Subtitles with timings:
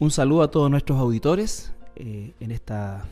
[0.00, 3.04] Un saludo a todos nuestros auditores eh, en esta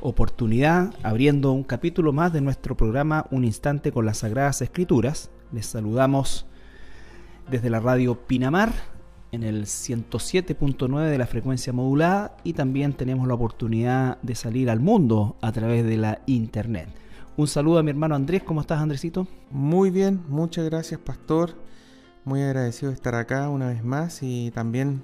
[0.00, 5.32] oportunidad, abriendo un capítulo más de nuestro programa Un Instante con las Sagradas Escrituras.
[5.50, 6.46] Les saludamos
[7.50, 8.72] desde la radio Pinamar
[9.32, 14.78] en el 107.9 de la frecuencia modulada y también tenemos la oportunidad de salir al
[14.78, 16.90] mundo a través de la internet.
[17.36, 19.26] Un saludo a mi hermano Andrés, ¿cómo estás Andresito?
[19.50, 21.56] Muy bien, muchas gracias pastor,
[22.24, 25.02] muy agradecido de estar acá una vez más y también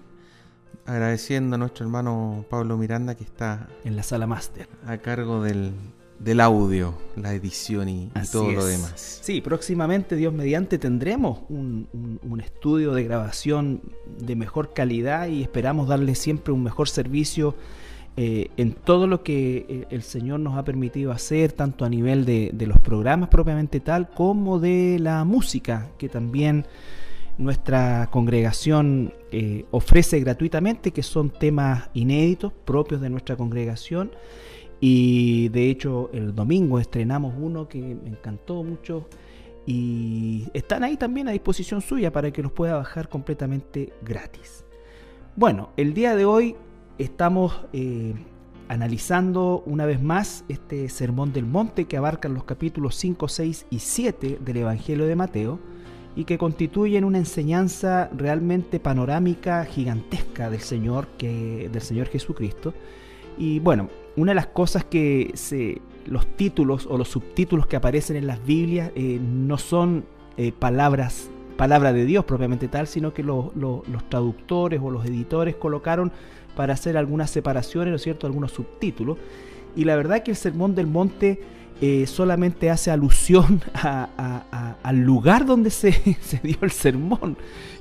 [0.87, 5.73] agradeciendo a nuestro hermano Pablo Miranda que está en la sala máster a cargo del,
[6.41, 9.21] audio, la edición y, todo lo demás.
[9.23, 11.89] Sí, próximamente, Dios mediante, tendremos un,
[12.43, 13.81] estudio de grabación
[14.19, 17.55] de mejor calidad y esperamos darle siempre un mejor servicio
[18.17, 22.25] eh, en todo lo que eh, el Señor nos ha permitido hacer, tanto a nivel
[22.25, 26.67] de, de los programas propiamente tal, como de la música, que también
[27.41, 34.13] nuestra congregación eh, ofrece gratuitamente, que son temas inéditos propios de nuestra congregación.
[34.79, 39.09] Y de hecho el domingo estrenamos uno que me encantó mucho
[39.67, 44.65] y están ahí también a disposición suya para que los pueda bajar completamente gratis.
[45.37, 46.57] Bueno, el día de hoy
[46.99, 48.15] estamos eh,
[48.69, 53.79] analizando una vez más este Sermón del Monte que abarcan los capítulos 5, 6 y
[53.79, 55.59] 7 del Evangelio de Mateo
[56.17, 62.75] y que constituyen una enseñanza realmente panorámica, gigantesca del Señor, que, del Señor Jesucristo.
[63.39, 68.17] Y bueno, una de las cosas que se, los títulos o los subtítulos que aparecen
[68.17, 70.05] en las Biblias eh, no son
[70.37, 73.53] eh, palabras, palabra de Dios propiamente tal, sino que los
[74.09, 76.13] traductores o los editores colocaron
[76.57, 79.19] para hacer algunas separaciones, ¿no es cierto?, algunos subtítulos.
[79.77, 81.41] Y la verdad que el Sermón del Monte
[81.83, 85.93] eh, solamente hace alusión al lugar donde se,
[86.43, 87.39] dio el sermón,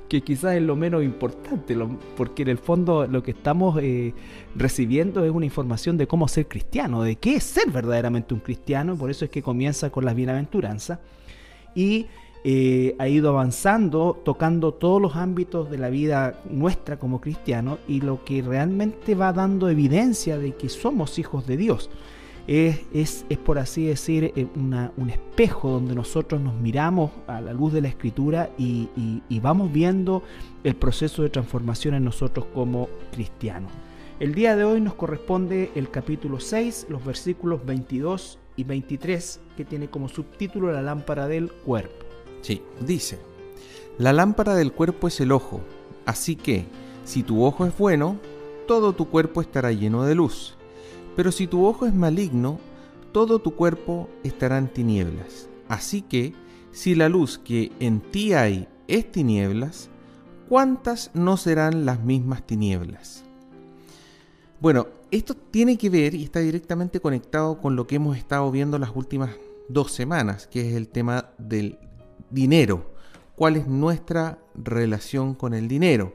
[0.07, 1.77] que quizás es lo menos importante,
[2.15, 4.13] porque en el fondo lo que estamos eh,
[4.55, 8.95] recibiendo es una información de cómo ser cristiano, de qué es ser verdaderamente un cristiano,
[8.95, 10.99] por eso es que comienza con las bienaventuranzas,
[11.75, 12.07] y
[12.45, 17.99] eh, ha ido avanzando, tocando todos los ámbitos de la vida nuestra como cristianos, y
[17.99, 21.89] lo que realmente va dando evidencia de que somos hijos de Dios
[22.49, 27.81] es, por así decir, eh, un espejo donde nosotros nos miramos a la luz de
[27.81, 28.89] la escritura y,
[29.39, 30.23] vamos viendo
[30.63, 33.71] el proceso de transformación en nosotros como cristianos.
[34.19, 39.63] El día de hoy nos corresponde el capítulo 6, los versículos 22 y 23, que
[39.63, 42.05] tiene como subtítulo la lámpara del cuerpo.
[42.41, 43.19] Sí, dice,
[43.99, 45.61] la lámpara del cuerpo es el ojo,
[46.05, 46.65] así que
[47.05, 48.17] si tu ojo es bueno,
[48.67, 50.58] todo tu cuerpo estará lleno de luz.
[51.19, 52.61] Pero si tu ojo es maligno,
[53.11, 55.49] todo tu cuerpo estará en tinieblas.
[55.67, 56.33] Así que,
[56.71, 59.89] si la luz que en ti hay es tinieblas,
[60.47, 63.25] ¿cuántas no serán las mismas tinieblas?
[64.61, 68.79] Bueno, esto tiene que ver y está directamente conectado con lo que hemos estado viendo
[68.79, 69.31] las últimas
[69.67, 71.79] dos semanas, que es el tema del
[72.29, 72.93] dinero.
[73.35, 76.13] ¿Cuál es nuestra relación con el dinero?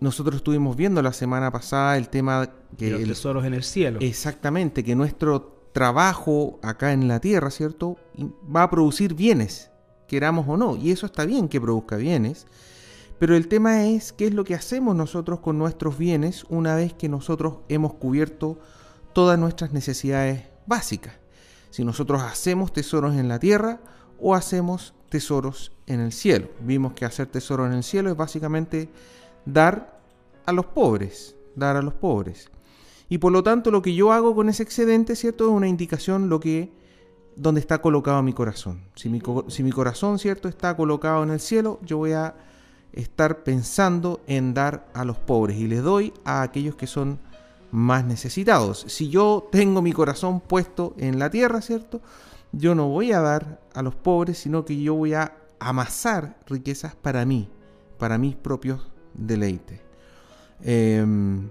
[0.00, 2.90] Nosotros estuvimos viendo la semana pasada el tema que...
[2.90, 3.98] los tesoros en el cielo.
[4.02, 7.96] Exactamente, que nuestro trabajo acá en la tierra, ¿cierto?
[8.54, 9.70] Va a producir bienes,
[10.06, 10.76] queramos o no.
[10.76, 12.46] Y eso está bien que produzca bienes.
[13.18, 16.94] Pero el tema es qué es lo que hacemos nosotros con nuestros bienes una vez
[16.94, 18.58] que nosotros hemos cubierto
[19.12, 21.14] todas nuestras necesidades básicas.
[21.70, 23.80] Si nosotros hacemos tesoros en la tierra
[24.20, 26.48] o hacemos tesoros en el cielo.
[26.60, 28.88] Vimos que hacer tesoros en el cielo es básicamente
[29.44, 30.00] dar
[30.46, 32.50] a los pobres, dar a los pobres.
[33.08, 35.44] Y por lo tanto lo que yo hago con ese excedente, ¿cierto?
[35.44, 36.72] Es una indicación lo que
[37.36, 38.82] donde está colocado mi corazón.
[38.94, 40.48] Si mi, si mi corazón, ¿cierto?
[40.48, 42.34] Está colocado en el cielo, yo voy a
[42.92, 47.18] estar pensando en dar a los pobres y les doy a aquellos que son
[47.72, 48.84] más necesitados.
[48.88, 52.00] Si yo tengo mi corazón puesto en la tierra, ¿cierto?
[52.52, 56.94] Yo no voy a dar a los pobres, sino que yo voy a amasar riquezas
[56.94, 57.48] para mí,
[57.98, 59.80] para mis propios deleite.
[60.62, 61.48] Em,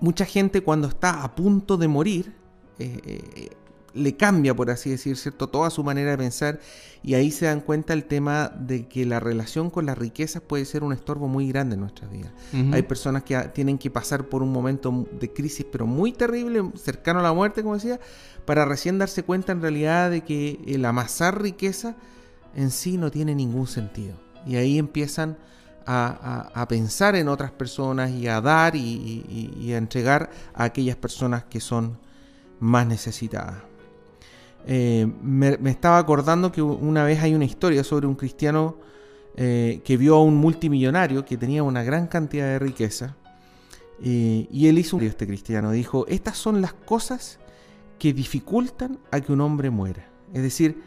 [0.00, 2.34] mucha gente cuando está a punto de morir,
[2.78, 3.50] eh, eh,
[3.94, 5.48] le cambia, por así decir, ¿cierto?
[5.48, 6.60] toda su manera de pensar
[7.02, 10.64] y ahí se dan cuenta el tema de que la relación con las riquezas puede
[10.64, 12.32] ser un estorbo muy grande en nuestras vidas.
[12.72, 17.20] Hay personas que tienen que pasar por un momento de crisis, pero muy terrible, cercano
[17.20, 17.98] a la muerte, como decía,
[18.44, 21.96] para recién darse cuenta en realidad de que el amasar riqueza
[22.54, 24.16] en sí no tiene ningún sentido.
[24.46, 25.38] Y ahí empiezan
[25.90, 31.60] a, pensar en otras personas y a dar y, a entregar a aquellas personas que
[31.60, 31.98] son
[32.60, 33.62] más necesitadas.
[34.66, 38.76] Eh, me, estaba acordando que una vez hay una historia sobre un cristiano
[39.34, 43.14] eh, que vio a un multimillonario que tenía una gran cantidad de riqueza
[44.00, 47.40] Eh, y él hizo un este cristiano, dijo, estas son las cosas
[47.98, 50.06] que dificultan a que un hombre muera.
[50.32, 50.80] Es decir,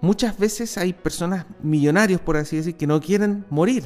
[0.00, 3.84] muchas veces hay personas millonarios, por así decir, que no quieren morir.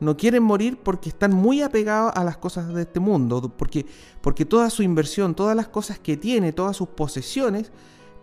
[0.00, 3.86] No quieren morir porque están muy apegados a las cosas de este mundo, porque,
[4.20, 7.72] porque toda su inversión, todas las cosas que tiene, todas sus posesiones,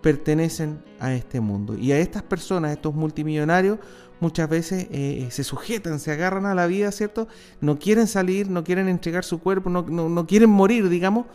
[0.01, 1.75] pertenecen a este mundo.
[1.75, 3.79] Y a estas personas, estos multimillonarios,
[4.19, 7.27] muchas veces eh, se sujetan, se agarran a la vida, ¿cierto?
[7.59, 11.25] No quieren salir, no quieren entregar su cuerpo, no, no, quieren morir, digamos,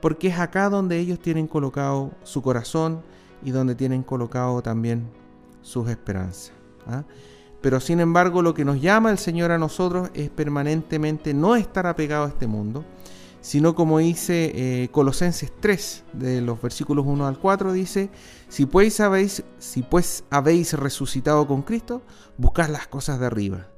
[0.00, 3.02] porque es acá donde ellos tienen colocado su corazón
[3.42, 5.08] y donde tienen colocado también
[5.62, 6.52] sus esperanzas.
[6.86, 7.04] ¿ah?
[7.60, 11.86] Pero sin embargo lo que nos llama el Señor a nosotros es permanentemente no estar
[11.86, 12.84] apegado a este mundo,
[13.40, 18.10] sino como dice eh, Colosenses 3, de los versículos 1 al 4, dice,
[18.48, 22.02] si pues, habéis, si pues habéis resucitado con Cristo,
[22.36, 23.68] buscad las cosas de arriba,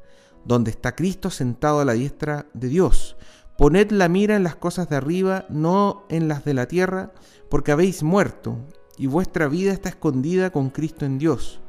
[0.44, 3.16] donde está Cristo sentado a la diestra de Dios.
[3.56, 7.12] Poned la mira en las cosas de arriba, no en las de la tierra,
[7.50, 8.56] porque habéis muerto,
[8.96, 11.60] y vuestra vida está escondida con Cristo en Dios.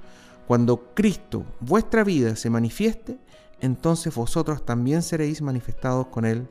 [0.47, 3.17] Cuando Cristo, vuestra vida, se manifieste,
[3.59, 6.47] entonces vosotros también seréis manifestados con Él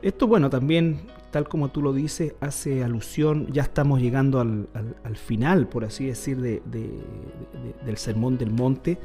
[0.00, 1.00] esto, bueno, también,
[1.32, 4.68] tal como tú lo dices, hace alusión, ya estamos llegando al,
[5.16, 8.98] final, por así decir, del Sermón del Monte,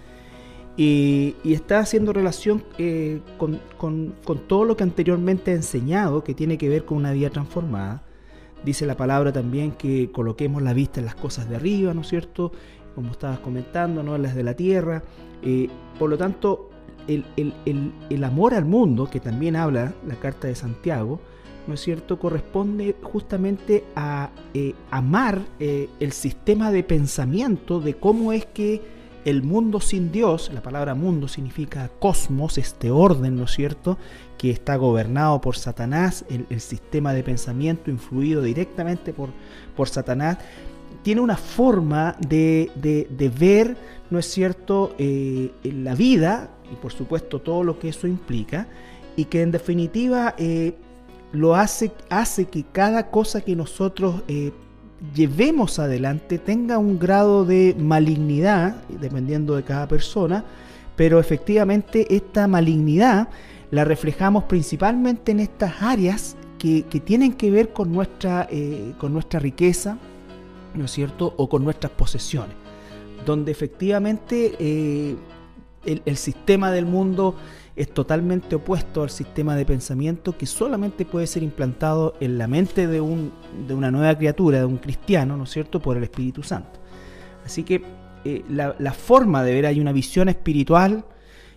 [0.77, 4.13] y, está haciendo relación eh, con,
[4.48, 8.04] todo lo que anteriormente ha enseñado, que tiene que ver con una vida transformada.
[8.63, 12.07] Dice la palabra también que coloquemos la vista en las cosas de arriba, ¿no es
[12.07, 12.51] cierto?
[12.95, 15.04] Como estabas comentando, no las de la tierra.
[15.42, 15.69] Eh,
[16.00, 16.69] por lo tanto,
[17.07, 21.19] el, amor al mundo, que también habla la carta de Santiago,
[21.68, 28.34] ¿no es cierto?, corresponde justamente a eh, amar eh, el sistema de pensamiento de cómo
[28.34, 28.81] es que
[29.25, 33.98] el mundo sin Dios, la palabra mundo significa cosmos, este orden, ¿no es cierto?,
[34.38, 39.30] que está gobernado por Satanás, el, sistema de pensamiento influido directamente por,
[39.78, 40.39] por Satanás,
[41.04, 42.72] tiene una forma de,
[43.38, 43.78] ver,
[44.10, 48.68] ¿no es cierto?, eh, la vida y por supuesto todo lo que eso implica
[49.16, 50.74] y que en definitiva eh,
[51.34, 54.52] lo hace, hace que cada cosa que nosotros eh,
[55.14, 60.46] llevemos adelante tenga un grado de malignidad, dependiendo de cada persona,
[60.96, 63.28] pero efectivamente esta malignidad
[63.72, 68.48] la reflejamos principalmente en estas áreas que, tienen que ver con nuestra,
[68.98, 69.98] con nuestra riqueza,
[70.74, 72.56] ¿no es cierto?, o con nuestras posesiones,
[73.25, 74.56] donde efectivamente
[75.86, 77.36] el, sistema del mundo
[77.75, 82.88] es totalmente opuesto al sistema de pensamiento que solamente puede ser implantado en la mente
[82.88, 83.31] de, un,
[83.68, 86.80] de una nueva criatura, de un cristiano, ¿no es cierto?, por el Espíritu Santo.
[87.46, 87.84] Así que
[88.25, 91.06] eh, la, forma de ver, hay una visión espiritual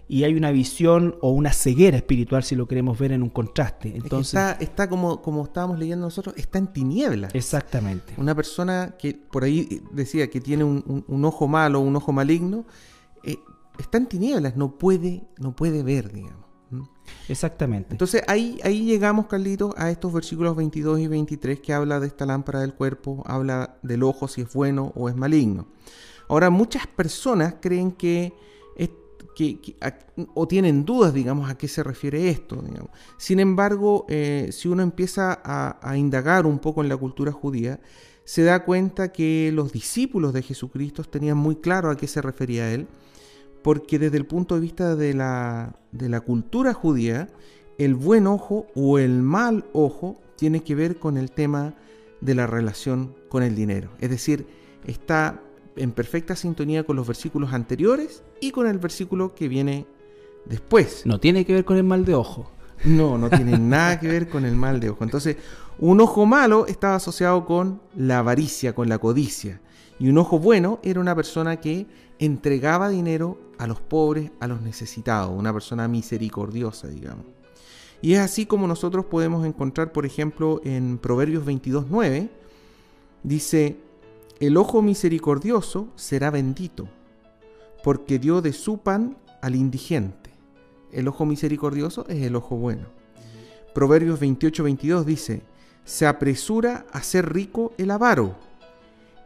[0.08, 3.92] y hay una visión o una ceguera espiritual, si lo queremos ver en un contraste.
[3.96, 7.34] Entonces, está, está como, como estábamos leyendo nosotros, está en tinieblas.
[7.34, 8.14] Exactamente.
[8.16, 12.66] Una persona que por ahí decía que tiene un, ojo malo, un ojo maligno,
[13.24, 13.38] eh,
[13.78, 16.46] está en tinieblas, no puede, no puede ver, digamos.
[17.28, 17.88] Exactamente.
[17.92, 22.26] Entonces ahí, ahí llegamos, Carlitos, a estos versículos 22 y 23 que habla de esta
[22.26, 25.66] lámpara del cuerpo, habla del ojo si es bueno o es maligno.
[26.28, 28.34] Ahora, muchas personas creen que,
[29.34, 29.76] que,
[30.34, 32.62] o tienen dudas, digamos, a qué se refiere esto.
[33.18, 37.80] Sin embargo, eh, si uno empieza a, a indagar un poco en la cultura judía,
[38.24, 42.72] se da cuenta que los discípulos de Jesucristo tenían muy claro a qué se refería
[42.72, 42.88] él
[43.66, 45.74] porque desde el punto de vista de la,
[46.24, 47.28] cultura judía,
[47.78, 51.74] el buen ojo o el mal ojo tiene que ver con el tema
[52.20, 53.90] de la relación con el dinero.
[53.98, 54.46] Es decir,
[54.84, 55.42] está
[55.76, 59.86] en perfecta sintonía con los versículos anteriores y con el versículo que viene
[60.44, 61.02] después.
[61.04, 62.50] No tiene que ver con el mal de ojo.
[62.84, 65.04] No, no tiene nada que ver con el mal de ojo.
[65.04, 65.36] Entonces,
[65.78, 69.60] un ojo malo estaba asociado con la avaricia, con la codicia.
[69.98, 71.86] Y un ojo bueno era una persona que
[72.18, 77.26] entregaba dinero a los pobres, a los necesitados, una persona misericordiosa, digamos.
[78.02, 82.28] Y es así como nosotros podemos encontrar, por ejemplo, en Proverbios 22.9,
[83.22, 83.78] dice,
[84.40, 86.88] el ojo misericordioso será bendito,
[87.82, 90.30] porque dio de su pan al indigente.
[90.92, 92.86] El ojo misericordioso es el ojo bueno.
[93.74, 95.42] Proverbios 28.22 dice,
[95.84, 98.36] se apresura a ser rico el avaro,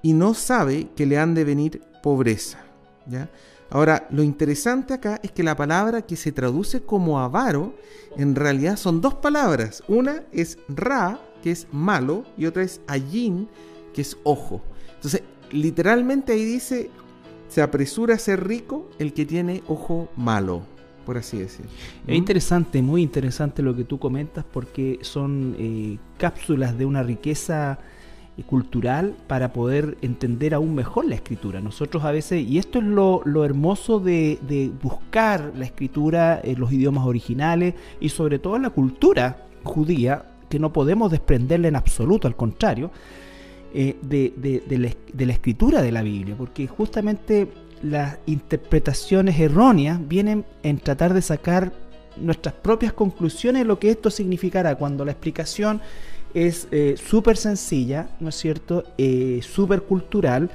[0.02, 2.58] y no sabe que le han de venir pobreza.
[3.06, 3.30] ¿ya?
[3.70, 7.74] Ahora, lo interesante acá es que la palabra que se traduce como avaro,
[8.16, 9.82] en realidad son dos palabras.
[9.86, 13.48] Una es ra, que es malo, y otra es ayin,
[13.92, 14.62] que es ojo.
[14.94, 16.90] Entonces, literalmente ahí dice,
[17.48, 20.62] se apresura a ser rico el que tiene ojo malo.
[21.04, 21.66] por así decir.
[22.06, 27.80] Es interesante, muy interesante lo que tú comentas porque son eh, cápsulas de una riqueza
[28.36, 31.60] eh, cultural para poder entender aún mejor la escritura.
[31.60, 37.04] Nosotros a veces, y esto es lo, hermoso de, buscar la escritura en los idiomas
[37.04, 42.36] originales y sobre todo en la cultura judía, que no podemos desprenderla en absoluto, al
[42.36, 42.92] contrario,
[43.74, 44.32] eh, de,
[45.12, 47.48] de la escritura de la Biblia, porque justamente
[47.82, 51.72] las interpretaciones erróneas vienen en tratar de sacar
[52.16, 55.80] nuestras propias conclusiones de lo que esto significará cuando la explicación
[56.34, 58.84] es eh, súper sencilla, ¿no es cierto?
[58.98, 60.50] Eh, súper cultural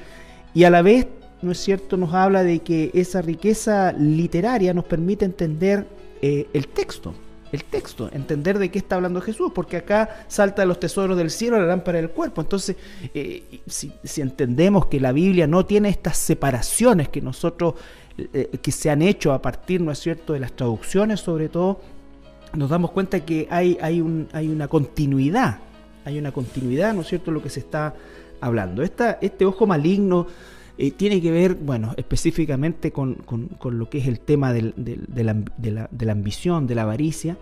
[0.53, 1.07] y a la vez,
[1.41, 5.85] ¿no es cierto?, nos habla de que esa riqueza literaria nos permite entender
[6.21, 7.13] eh, el texto
[7.55, 11.59] el texto, entender de qué está hablando Jesús, porque acá salta los tesoros del cielo,
[11.59, 12.41] la lámpara del cuerpo.
[12.41, 12.75] Entonces,
[13.13, 17.75] eh, si, entendemos que la Biblia no tiene estas separaciones que nosotros,
[18.17, 21.81] eh, que se han hecho a partir, ¿no es cierto?, de las traducciones sobre todo,
[22.53, 25.59] nos damos cuenta que hay, hay, un, hay una continuidad,
[26.05, 27.95] hay una continuidad, ¿no es cierto?, lo que se está
[28.41, 28.83] hablando.
[28.83, 30.27] Esta, este ojo maligno
[30.77, 33.17] eh, tiene que ver, bueno, específicamente con,
[33.63, 34.73] lo que es el tema de,
[35.23, 37.37] la, ambición, de la avaricia,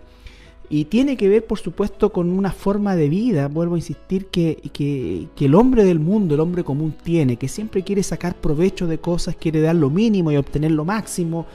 [0.70, 4.56] y tiene que ver, por supuesto, con una forma de vida, vuelvo a insistir, que,
[4.72, 8.98] que, el hombre del mundo, el hombre común tiene, que siempre quiere sacar provecho de
[8.98, 11.46] cosas, quiere dar lo mínimo y obtener lo máximo.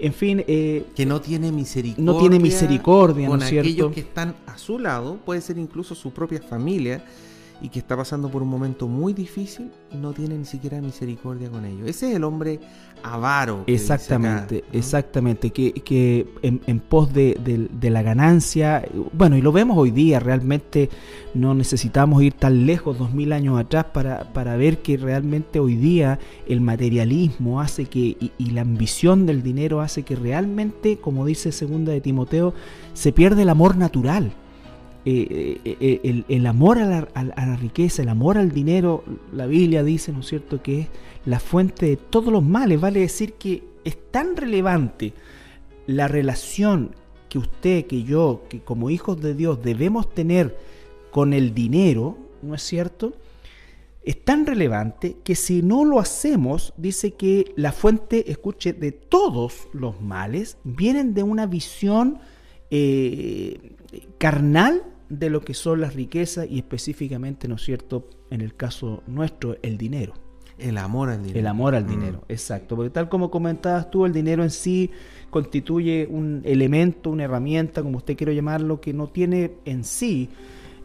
[0.00, 2.04] En fin, eh, que no tiene misericordia.
[2.04, 6.40] No tiene misericordia, con aquellos que están a su lado, puede ser incluso su propia
[6.40, 7.04] familia,
[7.60, 11.64] y que está pasando por un momento muy difícil, no tiene ni siquiera misericordia con
[11.64, 11.88] ellos.
[11.88, 12.60] Ese es el hombre
[13.02, 13.64] avaro.
[13.66, 20.20] exactamente, exactamente, que, que en, pos de, la ganancia, bueno, y lo vemos hoy día,
[20.20, 20.88] realmente
[21.34, 25.74] no necesitamos ir tan lejos, dos mil años atrás, para, para ver que realmente hoy
[25.74, 31.26] día el materialismo hace que, y, y la ambición del dinero hace que realmente, como
[31.26, 32.54] dice segunda de Timoteo,
[32.94, 34.32] se pierde el amor natural.
[35.04, 40.12] Eh, eh, eh, el, amor a la, riqueza, el amor al dinero, la Biblia dice,
[40.12, 40.88] ¿no es cierto?, que es
[41.24, 42.80] la fuente de todos los males.
[42.80, 45.14] Vale decir que es tan relevante
[45.86, 46.94] la relación
[47.28, 50.58] que usted, que yo, que como hijos de Dios debemos tener
[51.10, 53.14] con el dinero, ¿no es cierto?
[54.02, 59.68] Es tan relevante que si no lo hacemos, dice que la fuente, escuche, de todos
[59.72, 62.18] los males vienen de una visión
[64.18, 69.02] carnal de lo que son las riquezas y específicamente, ¿no es cierto?, en el caso
[69.06, 70.14] nuestro, el dinero.
[70.58, 71.38] El amor al dinero.
[71.38, 71.88] El amor al mm.
[71.88, 72.76] dinero, exacto.
[72.76, 74.90] Porque tal como comentabas tú, el dinero en sí
[75.30, 80.28] constituye un elemento, una herramienta, como usted quiera llamarlo, que no tiene en sí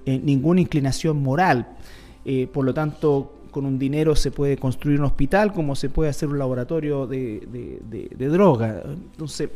[0.05, 1.75] eh, ninguna inclinación moral.
[2.23, 6.09] Eh, por lo tanto, con un dinero se puede construir un hospital como se puede
[6.09, 8.83] hacer un laboratorio de, de droga.
[8.85, 9.49] Entonces,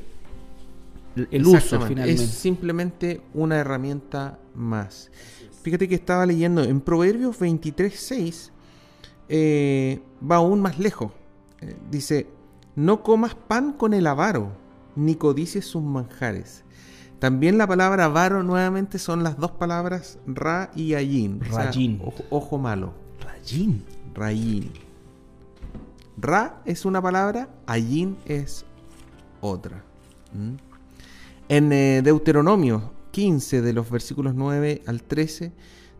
[1.31, 2.23] el uso finalmente.
[2.23, 5.09] Es simplemente una herramienta más.
[5.61, 8.51] Fíjate que estaba leyendo en Proverbios 23.6,
[9.29, 11.11] eh, va aún más lejos.
[11.61, 12.27] Eh, dice,
[12.75, 14.51] no comas pan con el avaro,
[14.95, 16.63] ni codicies sus manjares.
[17.19, 21.41] También la palabra avaro nuevamente son las dos palabras ra y ayin.
[21.41, 22.01] Rayin.
[22.29, 22.93] ojo, malo.
[23.25, 23.83] Rayin.
[24.13, 24.71] Rayin.
[26.17, 28.65] Ra es una palabra, ayin es
[29.41, 29.83] otra.
[30.33, 30.66] ¿Mm?
[31.49, 35.53] En eh, Deuteronomio 15, de los versículos 9 al 13,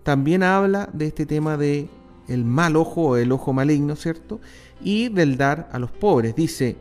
[0.04, 1.88] también habla de este tema de
[2.28, 4.42] el mal ojo o el ojo maligno, ¿cierto?
[4.82, 6.36] Y del dar a los pobres.
[6.36, 6.76] Dice,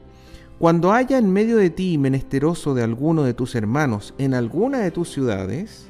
[0.58, 4.90] cuando haya en medio de ti menesteroso de alguno de tus hermanos en alguna de
[4.90, 5.86] tus ciudades,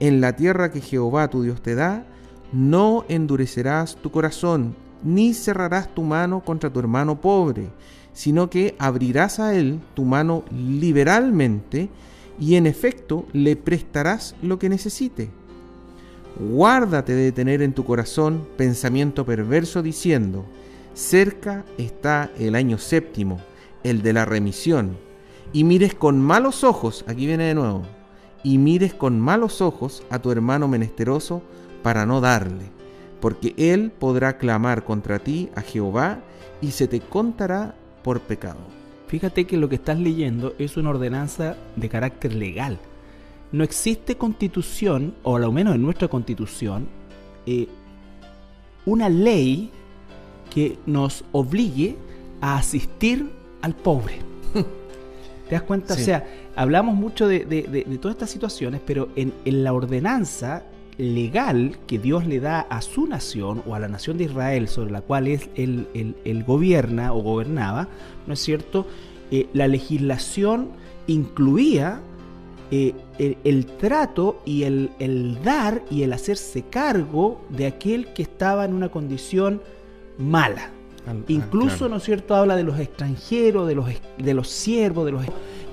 [0.00, 2.04] en la tierra que Jehová tu Dios te da,
[2.52, 7.68] no endurecerás tu corazón, ni cerrarás tu mano contra tu hermano pobre,
[8.12, 11.88] sino que abrirás a él tu mano liberalmente,
[12.38, 15.30] y en efecto le prestarás lo que necesite.
[16.38, 20.44] Guárdate de tener en tu corazón pensamiento perverso diciendo,
[20.94, 23.40] cerca está el año séptimo,
[23.84, 24.96] el de la remisión,
[25.52, 27.82] y mires con malos ojos, aquí viene de nuevo,
[28.42, 31.42] y mires con malos ojos a tu hermano menesteroso
[31.82, 32.64] para no darle,
[33.20, 36.20] porque él podrá clamar contra ti a Jehová
[36.60, 38.81] y se te contará por pecado.
[39.12, 42.78] Fíjate que lo que estás leyendo es una ordenanza de carácter legal.
[43.52, 46.88] No existe constitución, o al menos en nuestra constitución,
[47.44, 47.68] eh,
[48.86, 49.70] una ley
[50.48, 51.94] que nos obligue
[52.40, 53.28] a asistir
[53.60, 54.14] al pobre.
[55.50, 55.92] ¿Te das cuenta?
[55.92, 56.26] O sea,
[56.56, 60.62] hablamos mucho de, todas estas situaciones, pero en, la ordenanza
[60.98, 64.90] legal que Dios le da a su nación o a la nación de Israel sobre
[64.90, 67.88] la cual él, gobierna o gobernaba,
[68.26, 68.86] ¿no es cierto?
[69.30, 70.70] Eh, la legislación
[71.06, 72.00] incluía
[72.70, 72.94] eh,
[73.44, 78.90] el, trato y el, dar y el hacerse cargo de aquel que estaba en una
[78.90, 79.60] condición
[80.18, 80.70] mala.
[81.06, 83.86] Ah, Incluso, ¿no es cierto?, habla de los extranjeros, de los,
[84.18, 85.24] de los siervos, de los...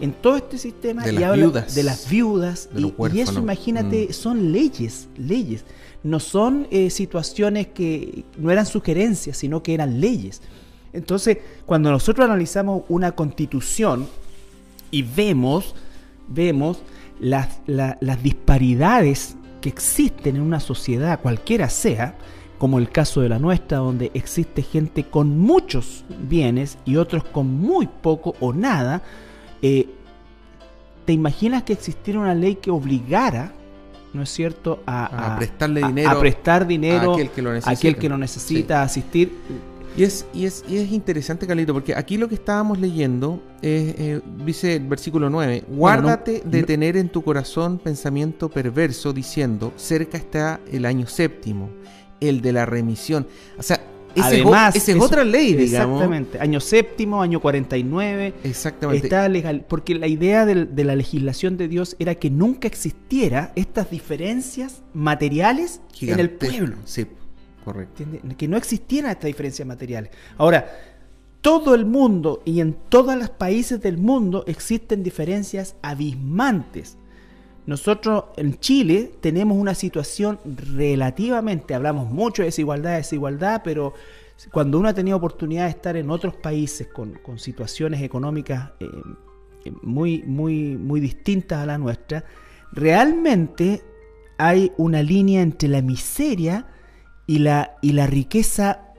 [0.02, 2.70] En todo este sistema de las viudas, de las viudas.
[3.14, 4.14] y, eso, imagínate, mm.
[4.14, 5.66] son leyes, leyes.
[6.04, 10.42] No son eh, situaciones que no eran sugerencias, sino que eran leyes.
[10.94, 14.08] Entonces, cuando nosotros analizamos una constitución
[14.90, 15.76] y vemos
[16.30, 16.82] vemos
[17.20, 22.16] las, las disparidades que existen en una sociedad, cualquiera sea,
[22.60, 27.48] como el caso de la nuestra, donde existe gente con muchos bienes y otros con
[27.48, 29.02] muy poco o nada,
[29.62, 29.88] eh,
[31.06, 33.54] ¿te imaginas que existiera una ley que obligara,
[34.14, 37.96] ¿no es cierto?, a, prestarle dinero, a, prestar dinero a aquel que lo necesita, aquel
[37.96, 39.32] que lo necesita asistir
[39.98, 43.96] y es, y es, y es interesante, Carlito, porque aquí lo que estábamos leyendo es,
[43.98, 50.18] eh, dice el versículo 9, guárdate de tener en tu corazón pensamiento perverso diciendo, cerca
[50.18, 51.70] está el año séptimo,
[52.20, 53.28] el de la remisión.
[53.58, 53.82] O sea,
[54.22, 55.98] Además, esa es otra ley, digamos.
[55.98, 56.40] Exactamente.
[56.40, 58.34] Año séptimo, año 49.
[58.44, 59.06] Exactamente.
[59.06, 59.66] Está legal.
[59.68, 64.82] Porque la idea de, de, la legislación de Dios era que nunca existiera estas diferencias
[64.94, 66.78] materiales en el pueblo.
[66.86, 67.06] Sí.
[67.64, 68.04] Correcto.
[68.38, 70.12] Que no existieran estas diferencias materiales.
[70.38, 70.72] Ahora,
[71.42, 76.98] todo el mundo y en todos los países del mundo existen diferencias abismantes.
[77.66, 80.40] Nosotros en Chile tenemos una situación
[80.74, 83.94] relativamente, hablamos mucho de desigualdad, desigualdad, pero
[84.52, 88.88] cuando uno ha tenido oportunidad de estar en otros países con, situaciones económicas eh,
[89.66, 92.24] eh, muy, muy, muy distintas a la nuestra,
[92.72, 93.84] realmente
[94.38, 96.66] hay una línea entre la miseria
[97.28, 98.94] y la, y la riqueza,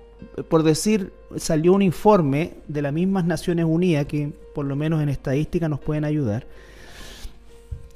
[0.49, 5.09] por decir, salió un informe de las mismas Naciones Unidas, que por lo menos en
[5.09, 6.47] estadística nos pueden ayudar,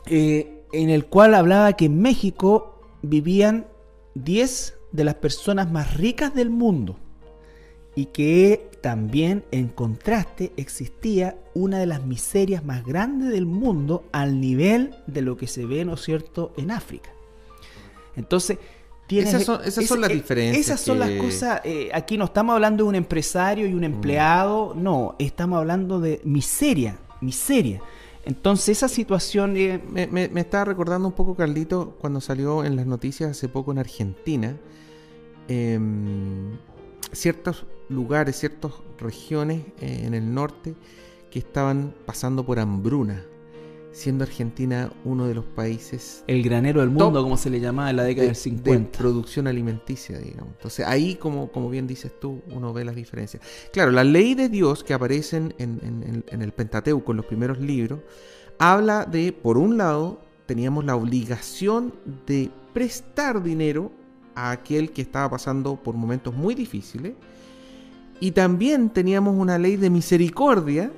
[0.06, 3.66] eh, en el cual hablaba que en México vivían
[4.14, 6.96] 10 de las personas más ricas del mundo
[7.96, 14.40] y que también en contraste existía una de las miserias más grandes del mundo al
[14.40, 17.10] nivel de lo que se ve, ¿no es cierto?, en África.
[18.16, 18.58] Entonces,
[19.08, 20.66] esas son, esas son las diferencias.
[20.66, 21.60] Esas son las cosas.
[21.64, 23.84] Eh, aquí no estamos hablando de un empresario y un mm.
[23.84, 27.80] empleado, no, estamos hablando de miseria, miseria.
[28.24, 29.56] Entonces esa situación...
[29.56, 33.72] Eh, me, me, estaba recordando un poco, Carlito, cuando salió en las noticias hace poco
[33.72, 34.56] en Argentina,
[35.48, 36.56] em,
[37.12, 40.74] ciertos lugares, ciertas regiones en el norte
[41.30, 43.24] que estaban pasando por hambruna
[43.94, 46.24] siendo Argentina uno de los países...
[46.26, 48.70] El granero del mundo, como se le llamaba en la década del 50.
[48.70, 50.52] De producción alimenticia, digamos.
[50.56, 53.40] Entonces ahí, como, como bien dices tú, uno ve las diferencias.
[53.72, 58.00] Claro, la ley de Dios que aparecen en, en el Pentateuco, en los primeros libros,
[58.58, 61.94] habla de, por un lado, teníamos la obligación
[62.26, 63.92] de prestar dinero
[64.34, 67.14] a aquel que estaba pasando por momentos muy difíciles.
[68.18, 70.90] Y también teníamos una ley de misericordia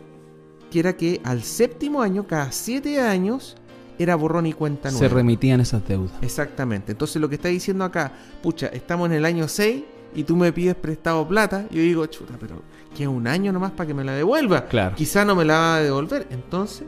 [0.71, 3.57] que era que al séptimo año, cada siete años,
[3.99, 5.09] era borrón y cuenta nueva.
[5.09, 6.15] Se remitían esas deudas.
[6.23, 6.93] Exactamente.
[6.93, 10.53] Entonces lo que está diciendo acá, pucha, estamos en el año 6 y tú me
[10.53, 12.63] pides prestado plata, yo digo, chuta, pero
[12.97, 14.67] queda un año nomás para que me la devuelva.
[14.67, 14.95] Claro.
[14.97, 16.87] Quizá no me la va a devolver, entonces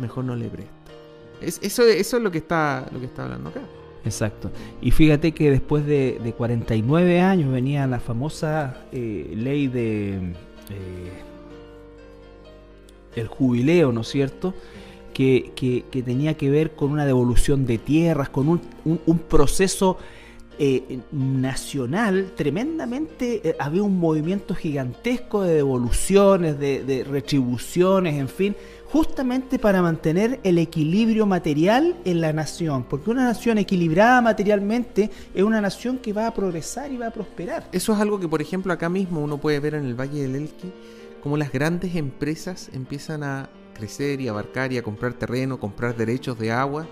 [0.00, 0.72] mejor no le presto.
[1.40, 3.60] Es, eso, eso es lo que está, lo que está hablando acá.
[4.04, 4.50] Exacto.
[4.80, 10.32] Y fíjate que después de, de 49 años venía la famosa eh, ley de
[10.70, 11.25] eh,
[13.16, 14.54] el jubileo, ¿no es cierto?
[15.12, 18.48] Que, tenía que ver con una devolución de tierras, con
[18.84, 19.96] un, proceso
[20.58, 28.56] eh, nacional tremendamente, eh, había un movimiento gigantesco de devoluciones, de, retribuciones, en fin,
[28.90, 35.42] justamente para mantener el equilibrio material en la nación, porque una nación equilibrada materialmente es
[35.42, 37.68] una nación que va a progresar y va a prosperar.
[37.72, 40.36] Eso es algo que, por ejemplo, acá mismo uno puede ver en el Valle del
[40.36, 40.72] Elqui,
[41.26, 46.38] cómo las grandes empresas empiezan a crecer y abarcar y a comprar terreno, comprar derechos
[46.38, 46.86] de agua.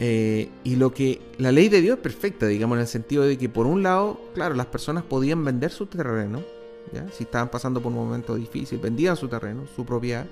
[0.00, 3.38] Eh, y lo que la ley de Dios es perfecta, digamos, en el sentido de
[3.38, 6.42] que por un lado, claro, las personas podían vender su terreno,
[6.92, 7.06] ¿ya?
[7.12, 10.26] si estaban pasando por un momento difícil, vendían su terreno, su propiedad,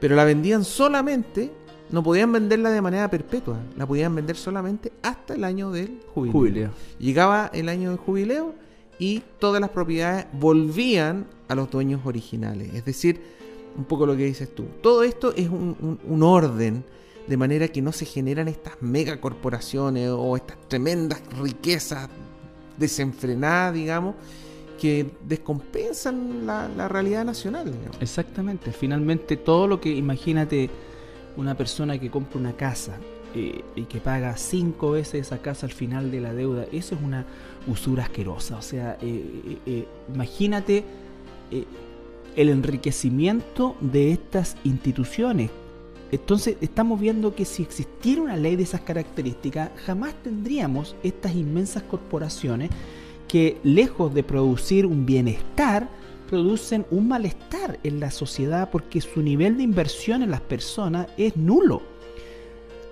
[0.00, 1.52] pero la vendían solamente,
[1.90, 6.70] no podían venderla de manera perpetua, la podían vender solamente hasta el año del jubileo.
[6.98, 8.54] Llegaba el año del jubileo
[8.98, 12.74] y todas las propiedades volvían a los dueños originales.
[12.74, 13.20] Es decir,
[13.76, 14.66] un poco lo que dices tú.
[14.82, 16.84] Todo esto es un, orden
[17.26, 22.08] de manera que no se generan estas megacorporaciones o estas tremendas riquezas
[22.76, 24.14] desenfrenadas, digamos,
[24.80, 27.72] que descompensan la, realidad nacional.
[28.00, 30.70] Exactamente, finalmente todo lo que, imagínate,
[31.36, 32.96] una persona que compra una casa
[33.34, 37.02] eh, y que paga cinco veces esa casa al final de la deuda, eso es
[37.02, 37.26] una
[37.66, 38.56] usura asquerosa.
[38.56, 40.84] O sea, eh, eh, imagínate
[42.36, 45.50] el enriquecimiento de estas instituciones.
[46.10, 51.82] Entonces estamos viendo que si existiera una ley de esas características, jamás tendríamos estas inmensas
[51.82, 52.70] corporaciones
[53.26, 55.88] que lejos de producir un bienestar,
[56.28, 61.36] producen un malestar en la sociedad porque su nivel de inversión en las personas es
[61.36, 61.82] nulo.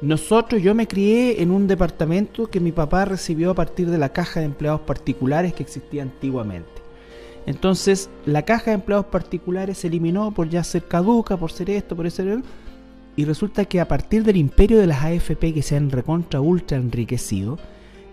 [0.03, 4.11] Nosotros, yo me crié en un departamento que mi papá recibió a partir de la
[4.11, 6.83] caja de empleados particulares que existía antiguamente.
[7.47, 11.97] Entonces, la caja de empleados particulares se eliminó por ya ser caduca, por ser esto,
[11.97, 12.43] por ser...
[13.15, 16.77] Y resulta que a partir del imperio de las AFP que se han recontra ultra
[16.77, 17.59] enriquecido,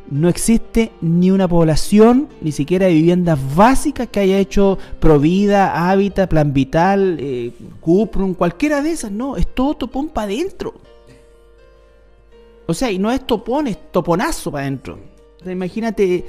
[0.10, 6.30] no existe ni una población, ni siquiera de viviendas básicas que haya hecho Provida, Hábitat,
[6.30, 10.74] Plan Vital, eh, Cuprum, cualquiera de esas, no, es todo topón para adentro.
[12.65, 14.99] O sea, y no es topón, es toponazo para adentro.
[15.45, 16.26] imagínate,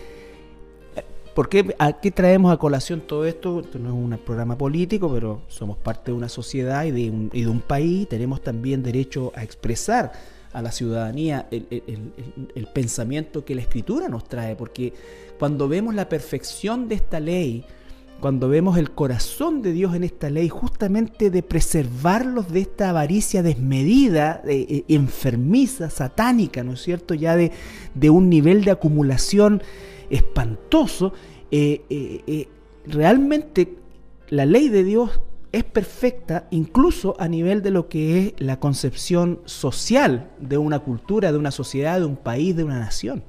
[1.34, 3.60] ¿por qué, ¿a qué traemos a colación todo esto?
[3.60, 7.30] Esto no es un programa político, pero somos parte de una sociedad y de un,
[7.32, 10.12] y de un país, tenemos también derecho a expresar
[10.54, 14.92] a la ciudadanía el, pensamiento que la escritura nos trae, porque
[15.38, 17.64] cuando vemos la perfección de esta ley,
[18.24, 23.42] cuando vemos el corazón de Dios en esta ley, justamente de preservarlos de esta avaricia
[23.42, 27.12] desmedida, eh, enfermiza, satánica, ¿no es cierto?
[27.12, 27.52] Ya de,
[28.08, 29.62] un nivel de acumulación
[30.08, 31.12] espantoso,
[31.50, 32.48] eh, eh,
[32.86, 33.76] realmente
[34.30, 35.20] la ley de Dios
[35.52, 41.30] es perfecta incluso a nivel de lo que es la concepción social de una cultura,
[41.30, 43.22] de una sociedad, de un país, de una nación.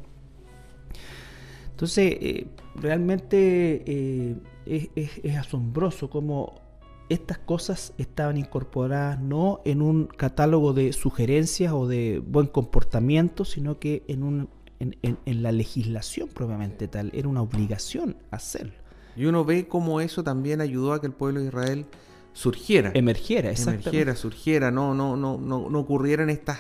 [1.72, 6.62] Entonces, eh, realmente eh, es, asombroso cómo
[7.10, 13.80] estas cosas estaban incorporadas no en un catálogo de sugerencias o de buen comportamiento, sino
[13.80, 14.50] que en, un,
[14.80, 17.12] en la legislación propiamente tal.
[17.14, 18.74] Era una obligación hacerlo.
[19.16, 21.86] Y uno ve cómo eso también ayudó a que el pueblo de Israel
[22.34, 22.92] surgiera.
[22.94, 23.90] Emergiera, exactamente.
[23.90, 26.60] Emergiera, surgiera, no, no, no, no, no ocurrieran estas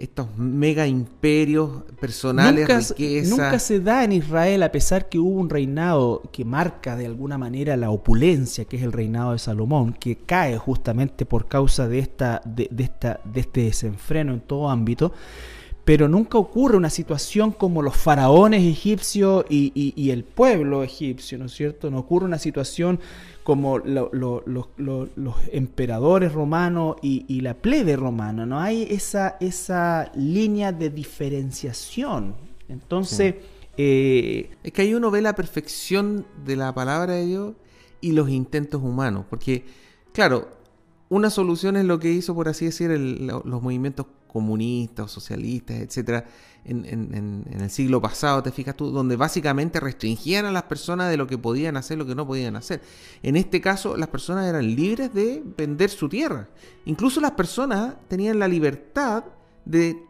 [0.00, 2.80] estos mega imperios personales, nunca,
[3.28, 7.36] Nunca se da en Israel, a pesar que hubo un reinado que marca de alguna
[7.36, 11.98] manera la opulencia, que es el reinado de Salomón, que cae justamente por causa de,
[11.98, 15.12] esta, de, de esta, de este desenfreno en todo ámbito
[15.90, 21.52] pero nunca ocurre una situación como los faraones egipcios y, el pueblo egipcio, ¿no es
[21.52, 21.90] cierto?
[21.90, 23.00] No ocurre una situación
[23.42, 32.36] como los emperadores romanos y, la plebe romana, no hay esa, esa línea de diferenciación.
[32.68, 33.34] Entonces...
[33.76, 37.54] Eh, es que ahí uno ve la perfección de la palabra de Dios
[38.00, 39.64] y los intentos humanos, porque,
[40.12, 40.59] claro,
[41.10, 46.24] una solución es lo que hizo, por así decir, los movimientos comunistas o socialistas, etcétera,
[46.64, 51.26] en, el siglo pasado, te fijas tú, donde básicamente restringían a las personas de lo
[51.26, 52.80] que podían hacer, lo que no podían hacer.
[53.24, 56.48] En este caso, las personas eran libres de vender su tierra.
[56.84, 59.24] Incluso las personas tenían la libertad
[59.64, 60.04] de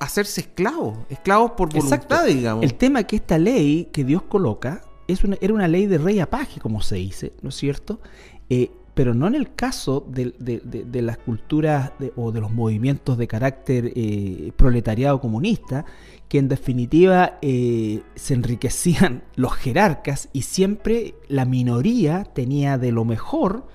[0.00, 2.64] hacerse esclavos, esclavos por voluntad, digamos.
[2.64, 5.98] El tema es que esta ley que Dios coloca es una, era una ley de
[5.98, 8.00] rey apaje, como se dice, ¿no es cierto?
[8.48, 13.92] Eh, pero no en el caso de, las culturas o de los movimientos de carácter
[13.94, 15.84] eh, proletariado comunista,
[16.30, 23.04] que en definitiva eh, se enriquecían los jerarcas y siempre la minoría tenía de lo
[23.04, 23.66] mejor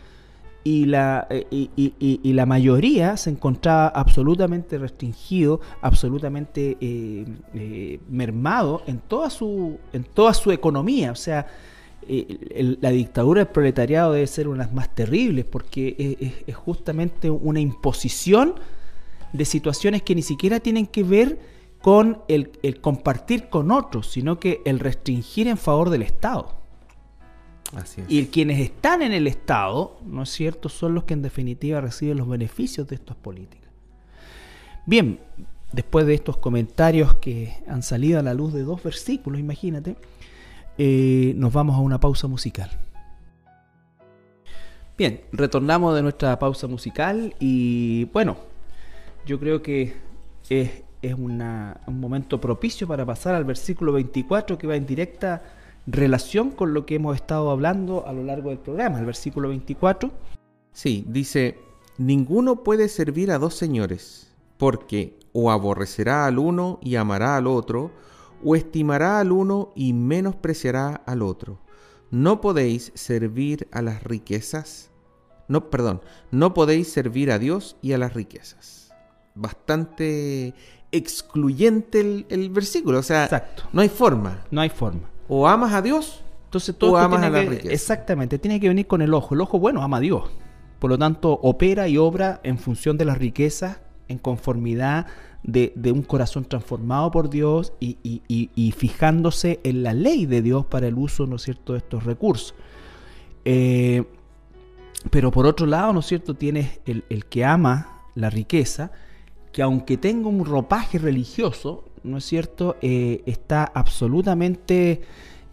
[0.64, 6.78] y la, eh, y, la mayoría se encontraba absolutamente restringido, absolutamente
[8.10, 11.12] mermado en toda, su, en toda su economía.
[11.12, 11.46] O sea,
[12.08, 17.30] eh, la dictadura del proletariado debe ser una de las más terribles porque es, justamente
[17.30, 18.56] una imposición
[19.34, 21.40] de situaciones que ni siquiera tienen que ver
[21.82, 26.56] con el, compartir con otros, sino que el restringir en favor del Estado.
[28.10, 32.18] Y quienes están en el Estado, ¿no es cierto?, son los que en definitiva reciben
[32.18, 33.70] los beneficios de estas políticas.
[34.86, 35.20] Bien,
[35.72, 39.96] después de estos comentarios que han salido a la luz de dos versículos, imagínate,
[40.84, 42.72] eh, nos vamos a una pausa musical.
[44.98, 48.36] Bien, retornamos de nuestra pausa musical y bueno,
[49.24, 49.94] yo creo que
[50.50, 50.72] es,
[51.14, 55.44] un momento propicio para pasar al versículo 24 que va en directa
[55.86, 60.10] relación con lo que hemos estado hablando a lo largo del programa, el versículo 24.
[60.72, 61.60] Sí, dice,
[62.00, 67.92] ninguno puede servir a dos señores, porque o aborrecerá al uno y amará al otro,
[68.44, 71.60] o estimará al uno y menospreciará al otro.
[72.10, 74.92] no podéis servir a las riquezas.
[75.48, 78.94] No, perdón, no podéis servir a Dios y a las riquezas.
[79.34, 80.54] Bastante
[80.92, 84.44] excluyente el, versículo, o sea, no hay forma.
[84.52, 85.10] No hay forma.
[85.30, 87.74] O amas a Dios entonces todo a la riqueza.
[87.74, 89.36] Exactamente, tiene que venir con el ojo.
[89.36, 90.24] El ojo, bueno, ama a Dios.
[90.80, 95.08] Por lo tanto, opera y obra en función de las riquezas, en conformidad
[95.44, 100.96] de, un corazón transformado por Dios y, fijándose en la ley de Dios para el
[100.96, 102.54] uso, ¿no es cierto?, de estos recursos.
[103.46, 104.04] Eh,
[105.10, 108.92] pero por otro lado, ¿no es cierto?, tienes el, que ama la riqueza,
[109.52, 115.02] que aunque tenga un ropaje religioso, ¿no es cierto?, eh, está absolutamente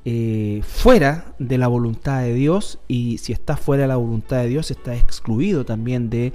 [0.04, 4.48] eh, fuera de la voluntad de Dios y si está fuera de la voluntad de
[4.48, 6.32] Dios está excluido también de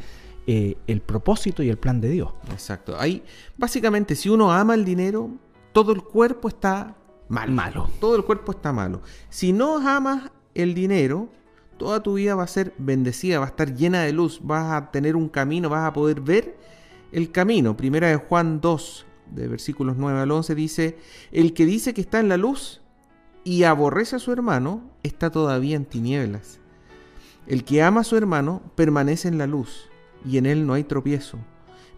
[0.48, 2.32] eh, el propósito y el plan de Dios.
[2.52, 3.00] Exacto.
[3.00, 3.24] Ahí,
[3.58, 5.30] básicamente, si uno ama el dinero,
[5.72, 6.96] todo el cuerpo está
[7.30, 7.52] mal.
[7.52, 7.90] malo.
[8.00, 9.02] Todo el cuerpo está malo.
[9.30, 11.30] Si no amas el dinero,
[11.78, 14.92] toda tu vida va a ser bendecida, va a estar llena de luz, vas a
[14.92, 16.58] tener un camino, vas a poder ver
[17.12, 17.76] el camino.
[17.78, 20.98] Primera de Juan 2, de versículos 9 al 11, dice,
[21.32, 22.82] el que dice que está en la luz,
[23.44, 26.60] y aborrece a su hermano, está todavía en tinieblas.
[27.46, 29.90] El que ama a su hermano permanece en la luz,
[30.26, 31.38] y en él no hay tropiezo.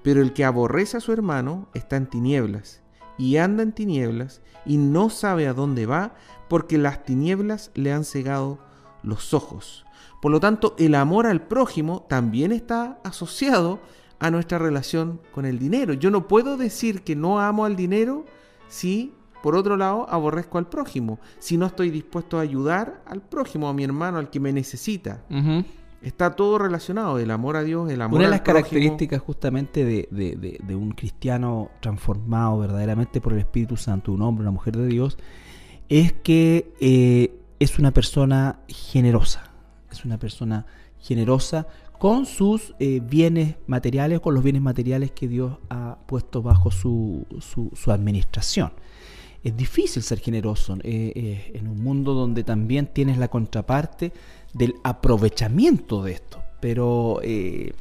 [0.04, 2.82] Pero el que aborrece a su hermano está en tinieblas,
[3.18, 6.16] y anda en tinieblas, y no sabe a dónde va,
[6.48, 8.60] porque las tinieblas le han cegado
[9.04, 9.86] los ojos.
[10.22, 13.80] Por lo tanto, el amor al prójimo también está asociado
[14.20, 15.94] a nuestra relación con el dinero.
[15.94, 18.26] Yo no puedo decir que no amo al dinero
[18.68, 19.14] si
[19.46, 21.20] por otro lado, aborrezco al prójimo.
[21.38, 25.24] Si no estoy dispuesto a ayudar al prójimo, a mi hermano, al que me necesita.
[26.06, 30.76] Está todo relacionado, el amor a Dios, el amor Una de las características justamente de,
[30.76, 35.18] un cristiano transformado verdaderamente por el Espíritu Santo, un hombre, una mujer de Dios,
[35.90, 39.50] es que eh, es una persona generosa.
[39.92, 40.68] Es una persona
[41.00, 41.66] generosa
[41.98, 47.26] con sus eh, bienes materiales, con los bienes materiales que Dios ha puesto bajo su,
[47.40, 48.74] su administración
[49.46, 54.12] es difícil ser generoso eh, eh, en un mundo donde también tienes la contraparte
[54.56, 56.42] del aprovechamiento de esto.
[56.62, 57.74] Pero eh,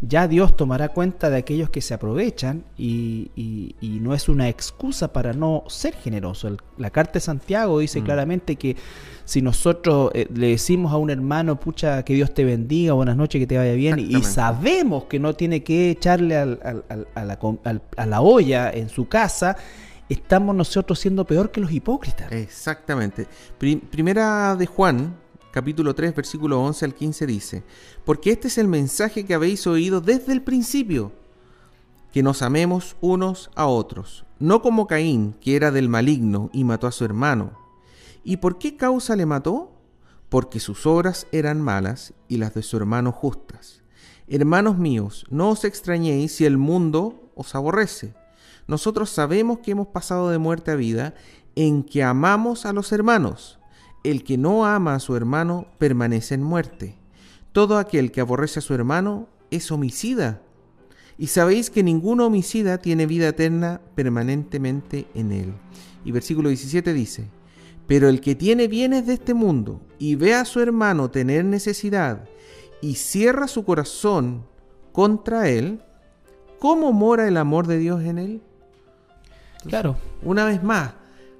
[0.00, 3.30] ya Dios tomará cuenta de aquellos que se aprovechan y,
[3.82, 6.56] no es una excusa para no ser generoso.
[6.78, 8.04] la carta de Santiago dice mm.
[8.04, 8.76] claramente que
[9.24, 13.46] si nosotros le decimos a un hermano, pucha, que Dios te bendiga, buenas noches, que
[13.46, 17.38] te vaya bien, y sabemos que no tiene que echarle a, la,
[17.96, 19.56] a la olla en su casa,
[20.08, 22.32] estamos nosotros siendo peor que los hipócritas.
[22.32, 23.26] Exactamente.
[23.58, 25.14] primera de Juan,
[25.50, 27.64] capítulo 3, versículo 11 al 15 dice,
[28.04, 31.12] porque este es el mensaje que habéis oído desde el principio,
[32.12, 36.86] que nos amemos unos a otros, no como Caín, que era del maligno y mató
[36.86, 37.58] a su hermano.
[38.24, 39.72] ¿Y por qué causa le mató?
[40.28, 43.82] Porque sus obras eran malas y las de su hermano justas.
[44.26, 48.14] Hermanos míos, no os extrañéis si el mundo os aborrece.
[48.66, 51.14] Nosotros sabemos que hemos pasado de muerte a vida
[51.54, 53.57] en que amamos a los hermanos.
[54.08, 56.94] El que no ama a su hermano permanece en muerte.
[57.52, 60.40] Todo aquel que aborrece a su hermano es homicida.
[61.18, 65.52] Y sabéis que ningún homicida tiene vida eterna permanentemente en él.
[66.06, 67.28] Y versículo 17 dice,
[67.86, 72.26] pero el que tiene bienes de este mundo y ve a su hermano tener necesidad
[72.80, 74.46] y cierra su corazón
[74.92, 75.82] contra él,
[76.58, 78.42] ¿cómo mora el amor de Dios en él?
[79.68, 79.98] claro.
[80.22, 80.94] Una vez más,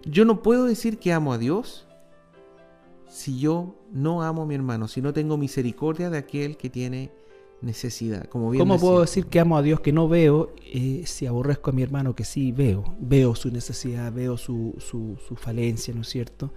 [0.05, 1.88] yo no puedo decir que amo a Dios
[3.09, 7.11] si yo no amo a mi hermano, si no tengo misericordia de aquel que tiene
[7.61, 8.27] necesidad.
[8.27, 11.73] Como ¿Cómo puedo decir que amo a Dios que no veo eh, si aborrezco a
[11.73, 12.85] mi hermano que sí veo?
[13.01, 16.53] Veo su necesidad, veo su, su, su falencia, ¿no es cierto?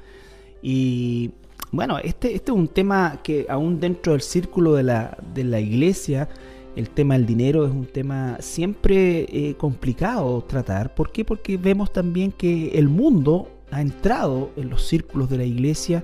[0.62, 1.32] Y
[1.72, 5.60] bueno, este, este es un tema que aún dentro del círculo de la, de la
[5.60, 6.30] iglesia
[6.76, 10.96] el tema del dinero es un tema siempre eh, complicado tratar.
[10.96, 11.26] ¿Por qué?
[11.26, 16.04] Porque vemos también que el mundo ha entrado en los círculos de la iglesia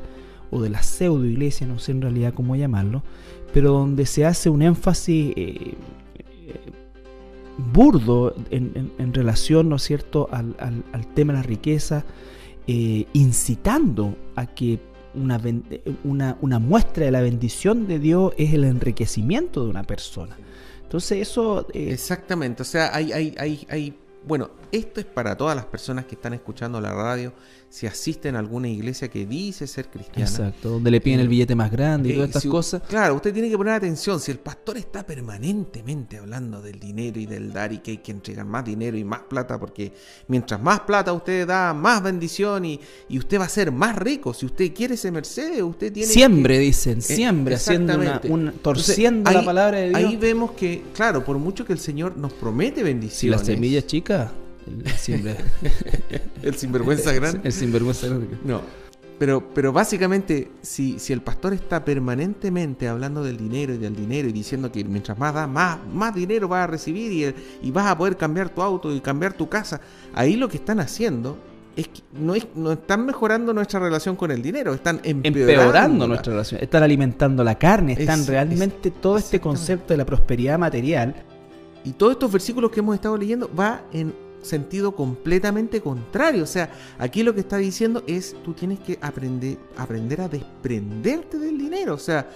[0.51, 3.03] o de la pseudo iglesia, no sé en realidad cómo llamarlo,
[3.53, 5.75] pero donde se hace un énfasis eh,
[6.15, 6.59] eh,
[7.73, 10.53] burdo en, relación, ¿no es cierto?, al,
[11.15, 12.05] tema de la riqueza,
[12.67, 14.79] incitando a que
[15.15, 15.41] una,
[16.03, 20.37] una, una, muestra de la bendición de Dios es el enriquecimiento de una persona.
[20.83, 21.67] Entonces eso...
[21.73, 26.05] Eh, Exactamente, o sea, hay, hay, hay, hay Bueno, esto es para todas las personas
[26.05, 27.33] que están escuchando la radio,
[27.69, 30.29] si asisten a alguna iglesia que dice ser cristiana.
[30.29, 32.81] Exacto, donde le piden el billete más grande y todas estas cosas.
[32.87, 34.19] Claro, usted tiene que poner atención.
[34.19, 38.11] Si el pastor está permanentemente hablando del dinero y del dar y que hay que
[38.11, 39.91] entregar más dinero y más plata, porque
[40.27, 44.33] mientras más plata usted da, más bendición y, usted va a ser más rico.
[44.33, 47.99] Si usted quiere ese Mercedes, usted tiene Siempre, dicen, eh, siempre, haciendo
[48.29, 49.97] una, torciendo la palabra de Dios.
[49.97, 53.17] Ahí vemos que, claro, por mucho que el Señor nos promete bendiciones.
[53.17, 54.31] Si la semilla chica
[56.43, 57.41] El, sinvergüenza grande.
[57.43, 58.27] El sinvergüenza grande.
[58.43, 58.61] No.
[59.19, 64.27] Pero, pero básicamente, si, si el pastor está permanentemente hablando del dinero y del dinero
[64.27, 67.87] y diciendo que mientras más da, más, más dinero vas a recibir y, y vas
[67.87, 69.81] a poder cambiar tu auto y cambiar tu casa,
[70.13, 71.37] ahí lo que están haciendo
[71.77, 76.33] es que no, es, no están mejorando nuestra relación con el dinero, están empeorando, nuestra
[76.33, 81.15] relación, están alimentando la carne, están realmente todo este concepto de la prosperidad material.
[81.83, 86.43] Y todos estos versículos que hemos estado leyendo va en sentido completamente contrario.
[86.43, 91.37] O sea, aquí lo que está diciendo es tú tienes que aprender, aprender a desprenderte
[91.37, 91.93] del dinero.
[91.93, 92.27] O sea,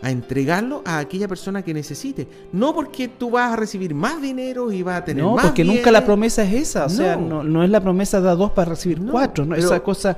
[0.00, 2.28] a entregarlo a aquella persona que necesite.
[2.52, 5.36] No porque tú vas a recibir más dinero y vas a tener más.
[5.36, 6.86] No, porque nunca la promesa es esa.
[6.86, 9.44] O sea, no, es la promesa de dos para recibir cuatro.
[9.44, 10.16] No, esa cosa.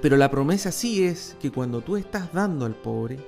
[0.00, 3.18] Pero la promesa sí es que cuando tú estás dando al pobre,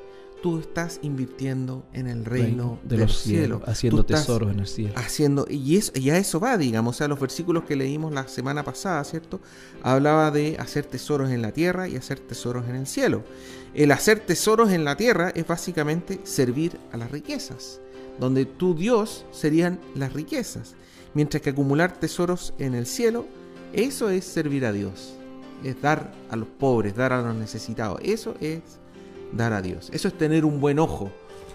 [0.47, 4.93] tú estás invirtiendo en el reino, de los cielos, haciendo tesoros en el cielo.
[4.95, 8.29] Haciendo, y, eso, y a eso va, digamos, o sea, los versículos que leímos la
[8.29, 9.41] semana pasada, ¿cierto?
[9.83, 13.25] Hablaba de hacer tesoros en la tierra y hacer tesoros en el cielo.
[13.75, 17.81] El hacer tesoros en la tierra es básicamente servir a las riquezas,
[18.21, 20.77] donde tu Dios serían las riquezas,
[21.13, 23.27] mientras que acumular tesoros en el cielo,
[23.73, 25.15] eso es servir a Dios,
[25.65, 28.61] es dar a los pobres, dar a los necesitados, eso es
[29.33, 29.91] dar a Dios.
[29.93, 31.11] Eso es tener un buen ojo.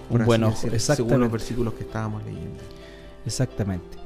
[0.10, 0.96] Un buen ojo, exactamente.
[0.96, 2.60] Según los versículos que estábamos leyendo.
[3.26, 3.98] Exactamente.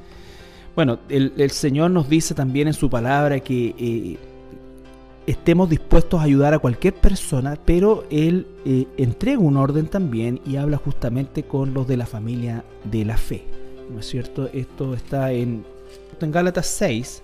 [0.74, 4.18] Bueno, el, Señor nos dice también en su palabra que eh,
[5.26, 10.56] estemos dispuestos a ayudar a cualquier persona, pero Él eh, entrega un orden también y
[10.56, 13.44] habla justamente con los de la familia de la fe.
[13.90, 14.48] ¿No es cierto?
[14.52, 15.64] Esto está en,
[16.20, 17.22] en Gálatas 6.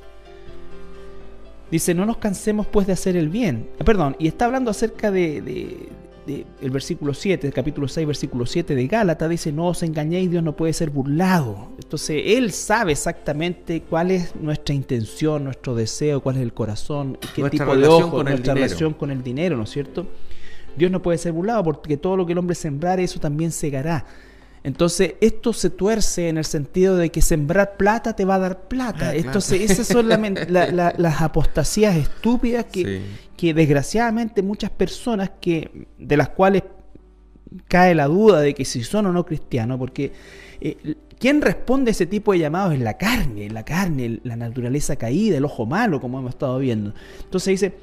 [1.71, 3.69] Dice, no nos cansemos pues de hacer el bien.
[3.81, 5.89] Ah, perdón, y está hablando acerca de,
[6.27, 10.43] el versículo 7, el capítulo 6, versículo 7 de Gálatas, dice, no os engañéis, Dios
[10.43, 11.69] no puede ser burlado.
[11.83, 17.49] Entonces, Él sabe exactamente cuál es nuestra intención, nuestro deseo, cuál es el corazón, qué
[17.51, 20.07] tipo de ojo, nuestra relación con el dinero, ¿no es cierto?
[20.77, 24.07] Dios no puede ser burlado porque todo lo que el hombre sembrare, eso también segará.
[24.65, 28.69] Entonces, esto se tuerce en el sentido de que sembrar plata te va a dar
[28.69, 29.09] plata.
[29.09, 33.03] Ah, Entonces, esas son las apostasías estúpidas que,
[33.37, 36.63] que desgraciadamente muchas personas que de las cuales
[37.69, 40.13] cae la duda de que si son o no cristianos, porque
[40.61, 42.75] eh, ¿quién responde a ese tipo de llamados?
[42.75, 46.95] Es la carne, la carne, la naturaleza caída, el ojo malo, como hemos estado viendo.
[47.25, 47.75] Entonces dice,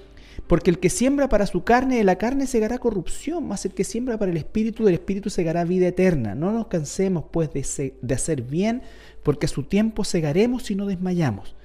[0.48, 3.84] porque el que siembra para su carne, de la carne segará corrupción, más el que
[3.84, 6.36] siembra para el espíritu, del espíritu segará vida eterna.
[6.36, 8.82] No nos cansemos pues de, de hacer bien,
[9.24, 11.56] porque a su tiempo segaremos y no desmayamos.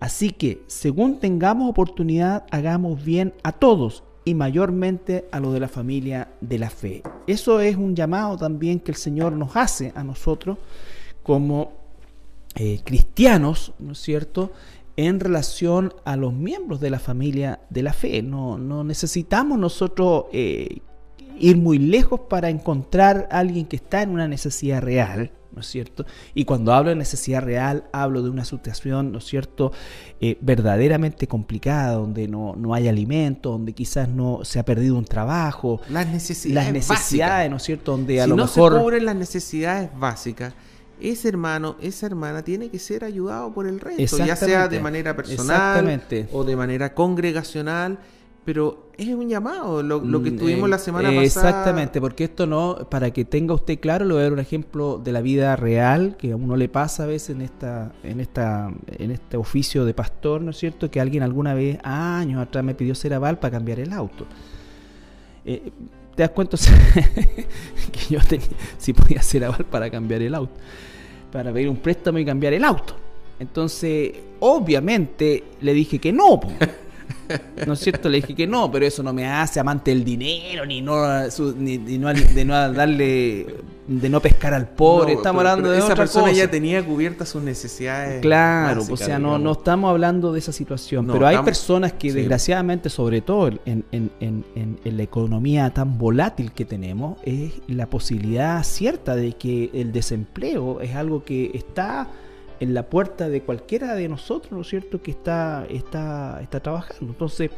[0.00, 5.68] Así que, según tengamos oportunidad, hagamos bien a todos y mayormente a los de la
[5.68, 7.02] familia de la fe.
[7.26, 10.58] Eso es un llamado también que el Señor nos hace a nosotros
[11.22, 11.72] como
[12.54, 14.52] eh, cristianos, ¿no es cierto?
[15.00, 18.20] En relación a los miembros de la familia de la fe.
[18.20, 20.80] No, no necesitamos nosotros eh,
[21.38, 25.68] ir muy lejos para encontrar a alguien que está en una necesidad real, ¿no es
[25.68, 26.04] cierto?
[26.34, 29.72] Y cuando hablo de necesidad real, hablo de una situación, ¿no es cierto?,
[30.20, 35.06] eh, verdaderamente complicada, donde no, no, hay alimento, donde quizás no se ha perdido un
[35.06, 35.80] trabajo.
[35.88, 38.74] Las necesidades, las necesidades ¿no es cierto?, donde a lo no mejor...
[38.74, 40.52] se cubren las necesidades básicas,
[41.00, 45.16] ese hermano, esa hermana tiene que ser ayudado por el resto, ya sea de manera
[45.16, 47.98] personal o de manera congregacional
[48.44, 51.22] pero es un llamado, lo, que mm, tuvimos la semana pasada.
[51.24, 54.98] Exactamente, porque esto no, para que tenga usted claro, le voy a dar un ejemplo
[54.98, 58.72] de la vida real que a uno le pasa a veces en esta, en esta,
[58.86, 60.90] en este oficio de pastor, ¿no es cierto?
[60.90, 64.26] Que alguien alguna vez, años atrás, me pidió ser aval para cambiar el auto.
[65.44, 65.70] Eh,
[66.20, 66.58] ¿Te das cuenta
[67.92, 70.52] que yo tenía, si podía aval para cambiar el auto?
[71.32, 72.94] Para pedir un préstamo y cambiar el auto.
[73.38, 76.38] Entonces, obviamente, le dije que no.
[77.66, 78.08] ¿No es cierto?
[78.08, 80.96] Le dije que no, pero eso no me hace amante del dinero, ni no,
[81.56, 83.46] ni, no de no darle,
[83.86, 85.14] de no pescar al pobre.
[85.14, 88.20] estamos hablando de esa persona ya tenía cubiertas sus necesidades.
[88.20, 91.06] Claro, o sea, no, no estamos hablando de esa situación.
[91.06, 96.52] pero hay personas que, desgraciadamente, sobre todo en, en, en, en, la economía tan volátil
[96.52, 102.08] que tenemos, es la posibilidad cierta de que el desempleo es algo que está
[102.60, 107.12] en la puerta de cualquiera de nosotros, ¿no es cierto?, que está, está, está trabajando.
[107.12, 107.50] Entonces,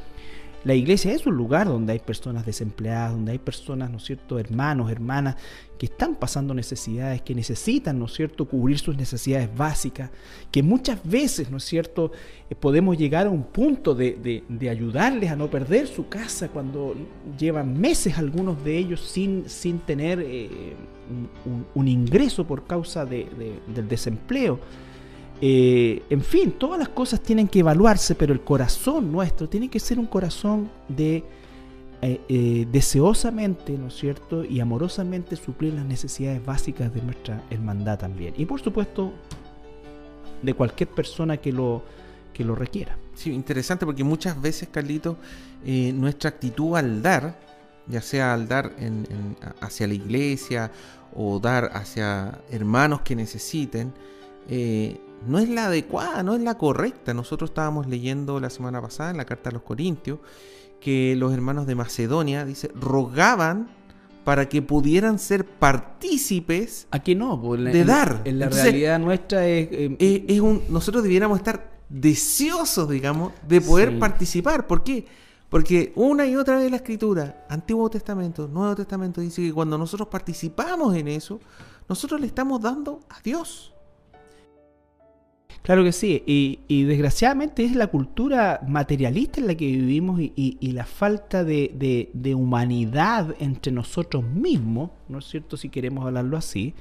[0.64, 4.38] la iglesia es un lugar donde hay personas desempleadas, donde hay personas, ¿no es cierto?,
[4.38, 5.34] hermanos, hermanas,
[5.76, 10.10] que están pasando necesidades, que necesitan, ¿no es cierto?, cubrir sus necesidades básicas,
[10.52, 12.12] que muchas veces, ¿no es cierto?,
[12.48, 16.94] eh, podemos llegar a un punto de, ayudarles a no perder su casa cuando
[17.36, 20.76] llevan meses algunos de ellos sin, sin tener eh,
[21.74, 24.60] un, ingreso por causa del desempleo.
[25.44, 29.80] Eh, en fin, todas las cosas tienen que evaluarse, pero el corazón nuestro tiene que
[29.80, 31.24] ser un corazón de
[32.00, 34.44] eh, eh, deseosamente, ¿no es cierto?
[34.44, 38.34] Y amorosamente suplir las necesidades básicas de nuestra hermandad también.
[38.36, 39.12] Y por supuesto,
[40.42, 41.82] de cualquier persona que lo,
[42.32, 42.96] que lo requiera.
[43.16, 45.16] Sí, interesante porque muchas veces, Carlito,
[45.64, 47.36] nuestra actitud al dar,
[47.88, 48.76] ya sea al dar
[49.60, 50.70] hacia la iglesia
[51.16, 53.92] o dar hacia hermanos que necesiten,
[55.26, 57.14] no es la adecuada, no es la correcta.
[57.14, 60.18] Nosotros estábamos leyendo la semana pasada en la carta a los Corintios
[60.80, 63.68] que los hermanos de Macedonia, dice, rogaban
[64.24, 68.22] para que pudieran ser partícipes Aquí no, pues, de dar.
[68.24, 73.98] En la realidad nuestra es, eh, es, un, nosotros debiéramos estar deseosos, digamos, de poder
[73.98, 74.66] participar.
[74.66, 75.06] ¿Por qué?
[75.48, 80.08] Porque una y otra vez la escritura, Antiguo Testamento, Nuevo Testamento, dice que cuando nosotros
[80.08, 81.40] participamos en eso,
[81.88, 83.71] nosotros le estamos dando a Dios.
[85.62, 90.84] Claro que sí, y, desgraciadamente es la cultura materialista en la que vivimos y, la
[90.84, 95.56] falta de, humanidad entre nosotros mismos, ¿no es cierto?
[95.56, 96.74] Si queremos hablarlo así,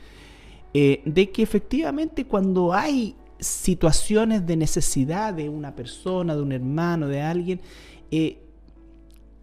[0.73, 7.07] eh, de que efectivamente cuando hay situaciones de necesidad de una persona, de un hermano,
[7.07, 7.61] de alguien,
[8.09, 8.39] eh,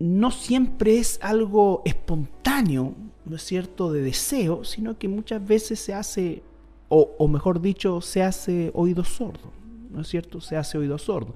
[0.01, 5.95] no siempre es algo espontáneo, ¿no es cierto?, de deseo, sino que muchas veces se
[5.95, 6.43] hace
[6.89, 9.53] o, mejor dicho, se hace oído sordo,
[9.91, 10.41] ¿no es cierto?
[10.41, 11.35] Se hace oído sordo.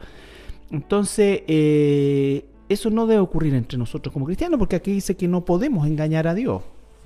[0.70, 5.44] Entonces, eh, eso no debe ocurrir entre nosotros como cristianos, porque aquí dice que no
[5.44, 6.62] podemos engañar a Dios.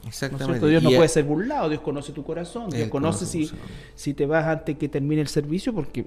[0.06, 0.68] Exactamente.
[0.68, 3.50] Dios no puede ser burlado, Dios conoce tu corazón, Dios conoce si,
[3.96, 6.06] si te vas antes que termine el servicio porque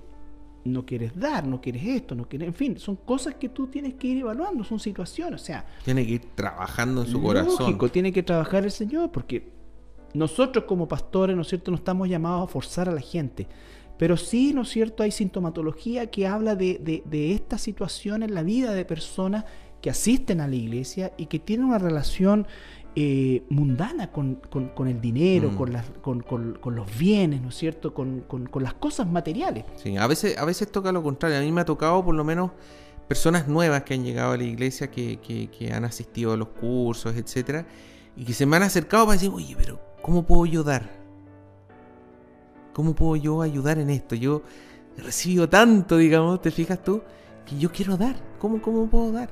[0.64, 3.96] no quieres dar, no quieres esto, no quieres, en fin, son cosas que tú tienes
[3.96, 7.78] que ir evaluando, son situaciones, o sea, tiene que ir trabajando en su corazón.
[7.92, 9.59] Tiene que trabajar el Señor porque
[10.14, 13.47] nosotros como pastores, ¿no es cierto?, no estamos llamados a forzar a la gente.
[13.97, 18.74] Pero sí, ¿no es cierto?, hay sintomatología que habla de, esta situación en la vida
[18.74, 19.45] de personas
[19.82, 22.47] que asisten a la iglesia y que tienen una relación
[22.95, 24.39] eh, mundana con,
[24.88, 25.55] el dinero, mm.
[26.01, 29.66] con, los bienes, ¿no es cierto?, con, las cosas materiales.
[29.76, 31.38] Sí, a veces, a veces toca lo contrario.
[31.38, 32.51] A mí me ha tocado por lo menos
[33.07, 37.16] personas nuevas que han llegado a la iglesia, que, que han asistido a los cursos,
[37.16, 37.68] etcétera,
[38.16, 40.89] y que se me han acercado para decir, oye, pero ¿Cómo puedo yo dar?
[42.74, 44.16] ¿Cómo puedo yo ayudar en esto?
[44.16, 44.41] Yo
[44.97, 47.02] he recibido tanto, digamos, ¿te fijas tú?
[47.45, 48.16] Que yo quiero dar.
[48.39, 49.30] ¿Cómo, cómo puedo dar?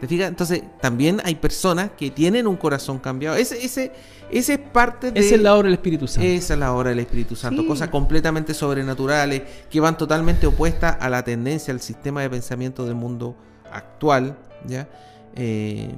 [0.00, 0.28] ¿Te fijas?
[0.28, 3.36] Entonces, también hay personas que tienen un corazón cambiado.
[3.36, 3.92] Ese, ese,
[4.30, 5.20] ese es parte de.
[5.20, 6.28] Esa es la obra del Espíritu Santo.
[6.28, 7.66] Esa es la obra del Espíritu Santo.
[7.66, 12.94] Cosas completamente sobrenaturales que van totalmente opuestas a la tendencia, al sistema de pensamiento del
[12.94, 13.36] mundo
[13.72, 14.36] actual.
[14.66, 14.88] ¿Ya?
[15.34, 15.94] Eh,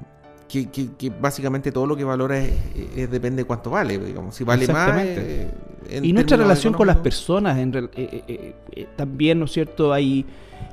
[0.48, 4.34] que, básicamente todo lo que valora es, depende de cuánto vale, digamos.
[4.34, 4.92] Si vale más.
[4.96, 5.50] Eh,
[6.02, 9.92] y nuestra relación con las personas, en, eh, eh, también, ¿no es cierto?
[9.92, 10.24] Hay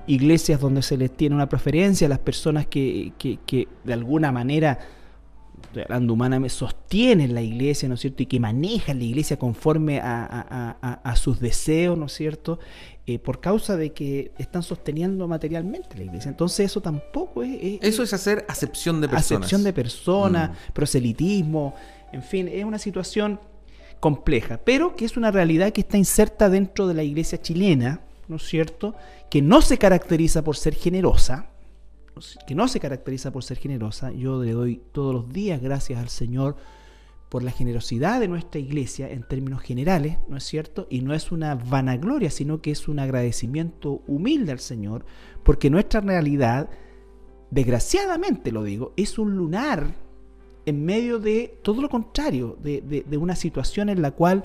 [0.07, 4.79] iglesias donde se les tiene una preferencia a las personas que, que de alguna manera
[5.83, 8.23] hablando humanamente, sostienen la iglesia, ¿no es cierto?
[8.23, 12.59] Y que manejan la iglesia conforme a, sus deseos, ¿no es cierto?
[13.07, 16.29] Eh, por causa de que están sosteniendo materialmente la iglesia.
[16.29, 17.79] Entonces eso tampoco es...
[17.81, 19.41] eso es hacer acepción de personas.
[19.41, 20.73] Acepción de personas, mm.
[20.73, 21.75] proselitismo,
[22.11, 23.39] en fin, es una situación
[23.99, 28.37] compleja, pero que es una realidad que está inserta dentro de la iglesia chilena, ¿no
[28.37, 28.95] es cierto?
[29.29, 31.49] Que no se caracteriza por ser generosa,
[32.47, 36.09] que no se caracteriza por ser generosa, yo le doy todos los días gracias al
[36.09, 36.55] Señor
[37.29, 40.87] por la generosidad de nuestra iglesia en términos generales, ¿no es cierto?
[40.89, 45.05] Y no es una vanagloria, sino que es un agradecimiento humilde al Señor,
[45.43, 46.69] porque nuestra realidad,
[47.51, 49.95] desgraciadamente lo digo, es un lunar
[50.65, 54.43] en medio de todo lo contrario, de, una situación en la cual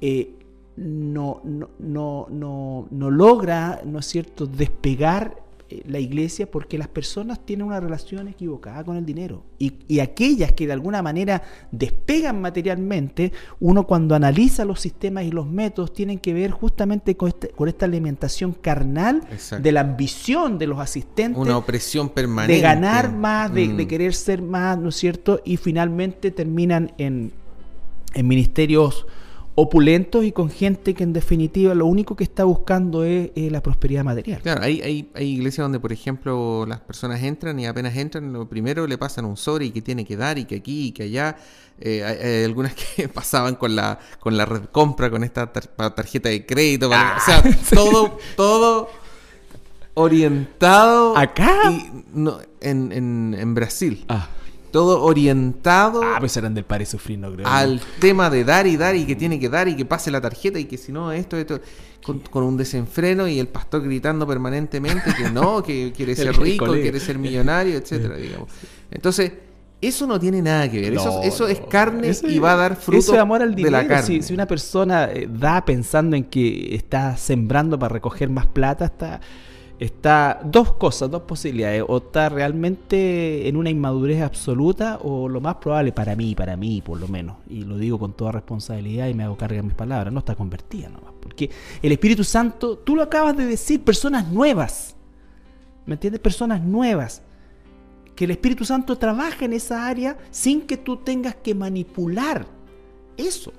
[0.00, 0.34] eh,
[0.76, 5.41] no, no, no, no, logra, ¿no es cierto?, despegar
[5.86, 9.44] la iglesia porque las personas tienen una relación equivocada con el dinero.
[9.58, 15.46] Y, aquellas que de alguna manera despegan materialmente, uno cuando analiza los sistemas y los
[15.46, 19.22] métodos tienen que ver justamente con, este, esta alimentación carnal
[19.60, 21.40] de la ambición de los asistentes.
[21.40, 22.54] Una opresión permanente.
[22.54, 23.88] De ganar más, de, de mm.
[23.88, 25.40] querer ser más, ¿no es cierto?
[25.44, 27.32] Y finalmente terminan en,
[28.14, 29.06] en ministerios
[29.54, 34.02] opulentos y con gente que en definitiva lo único que está buscando es, la prosperidad
[34.04, 34.40] material.
[34.40, 38.48] Claro, hay, hay, hay, iglesias donde, por ejemplo, las personas entran y apenas entran, lo
[38.48, 41.04] primero le pasan un sobre y que tiene que dar y que aquí y que
[41.04, 41.36] allá.
[41.80, 46.46] Eh, hay, algunas que pasaban con la con la red compra, con esta tarjeta de
[46.46, 46.88] crédito.
[46.88, 47.42] o sea, ah,
[47.74, 48.88] todo, todo
[49.94, 51.16] orientado.
[51.16, 51.72] ¿Acá?
[52.14, 54.04] no, en, en, en Brasil.
[54.08, 54.28] Ah
[54.72, 56.02] todo orientado.
[56.02, 57.46] Ah, pues eran del Pare Sufrir, no creo.
[57.46, 60.20] Al tema de dar y dar y que tiene que dar y que pase la
[60.20, 61.60] tarjeta y que si no, esto, esto.
[62.02, 66.98] Con, un desenfreno y el pastor gritando permanentemente que no, que quiere ser rico, quiere
[66.98, 68.48] ser millonario, etcétera, digamos.
[68.90, 69.30] Entonces,
[69.80, 70.94] eso no tiene nada que ver.
[70.94, 73.76] eso, eso es carne y va a dar fruto eso es amor al dinero.
[73.76, 74.06] de la carne.
[74.06, 78.86] Si, si una persona eh, da pensando en que está sembrando para recoger más plata,
[78.86, 79.20] está
[79.84, 81.84] está dos cosas, dos posibilidades.
[81.88, 86.80] O está realmente en una inmadurez absoluta o lo más probable para mí, para mí
[86.82, 89.74] por lo menos, y lo digo con toda responsabilidad y me hago carga de mis
[89.74, 91.12] palabras, no está convertida nomás.
[91.20, 91.50] Porque
[91.82, 94.94] el Espíritu Santo, tú lo acabas de decir, personas nuevas.
[95.84, 96.20] ¿Me entiendes?
[96.20, 97.22] Personas nuevas.
[98.14, 102.46] Que el Espíritu Santo trabaja en esa área sin que tú tengas que manipular
[103.16, 103.52] eso.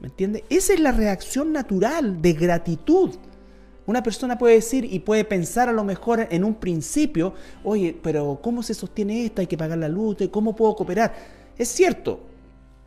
[0.00, 0.42] ¿Me entiendes?
[0.48, 3.10] Esa es la reacción natural de gratitud
[3.88, 7.32] una persona puede decir y puede pensar a lo mejor en un principio,
[7.64, 9.40] oye, pero ¿cómo se sostiene esto?
[9.40, 11.14] Hay que pagar la luz, ¿cómo puedo cooperar?
[11.56, 12.20] Es cierto,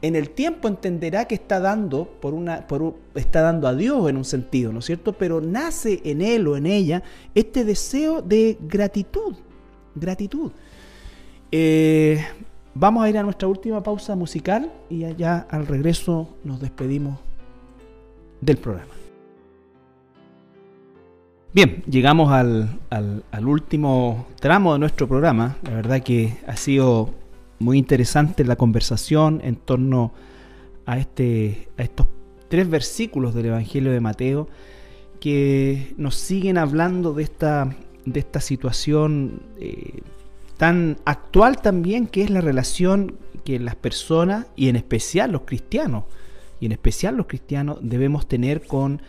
[0.03, 4.17] en el tiempo entenderá que está dando por una por está dando a Dios en
[4.17, 5.13] un sentido, ¿no es cierto?
[5.13, 7.01] Pero nace en él o en ella
[7.33, 9.33] este deseo de gratitud,
[9.95, 10.51] gratitud.
[11.51, 12.23] Eh,
[12.75, 17.17] vamos a ir a nuestra última pausa musical y allá al regreso nos despedimos
[18.39, 19.00] del programa.
[21.53, 22.79] Bien, llegamos al,
[23.45, 25.57] último tramo de nuestro programa.
[25.63, 27.13] La verdad que ha sido
[27.59, 30.13] muy interesante la conversación en torno
[30.85, 32.07] a, este, a estos
[32.47, 34.47] tres versículos del Evangelio de Mateo
[35.19, 37.75] que nos siguen hablando de esta,
[38.05, 39.99] de esta situación eh,
[40.55, 46.05] tan actual también que es la relación que las personas y en especial los cristianos
[46.61, 49.01] y en especial los cristianos debemos tener con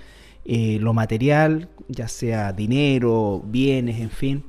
[0.44, 4.44] eh, lo material, ya sea dinero, bienes, en fin.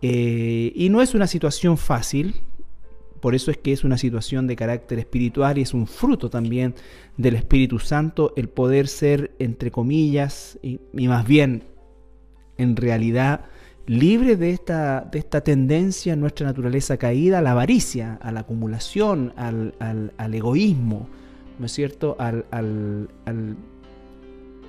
[0.00, 2.36] Eh, y no es una situación fácil,
[3.20, 6.74] por eso es que es una situación de carácter espiritual y es un fruto también
[7.16, 11.64] del Espíritu Santo el poder ser, entre comillas, y, más bien
[12.56, 13.46] en realidad
[13.86, 18.40] libre de esta, de esta tendencia en nuestra naturaleza caída a la avaricia, a la
[18.40, 21.08] acumulación, al, egoísmo,
[21.58, 22.14] ¿no es cierto?
[22.20, 23.08] al, al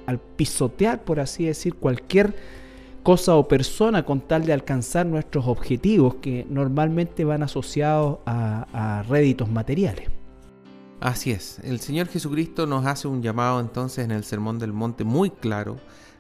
[0.10, 2.36] al pisotear, por así decir, cualquier
[3.03, 9.49] cosa o persona con tal de alcanzar nuestros objetivos que normalmente van asociados a, réditos
[9.49, 10.10] materiales.
[10.99, 15.03] Así es, el Señor Jesucristo nos hace un llamado entonces en el Sermón del Monte
[15.03, 15.78] muy claro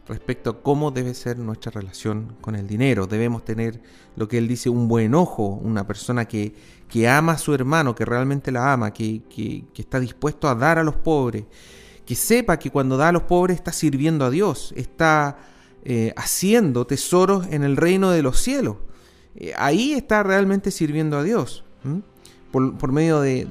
[0.07, 3.07] respecto a cómo debe ser nuestra relación con el dinero.
[3.07, 3.81] Debemos tener
[4.15, 6.53] lo que Él dice, un buen ojo, una persona que,
[6.87, 10.55] que ama a su hermano, que realmente la ama, que, que, que está dispuesto a
[10.55, 11.45] dar a los pobres,
[12.09, 15.37] que sepa que cuando da a los pobres está sirviendo a Dios, está
[15.83, 18.77] eh, haciendo tesoros en el reino de los cielos.
[19.35, 21.63] Eh, ahí está realmente sirviendo a Dios.
[22.51, 23.45] Por, medio de,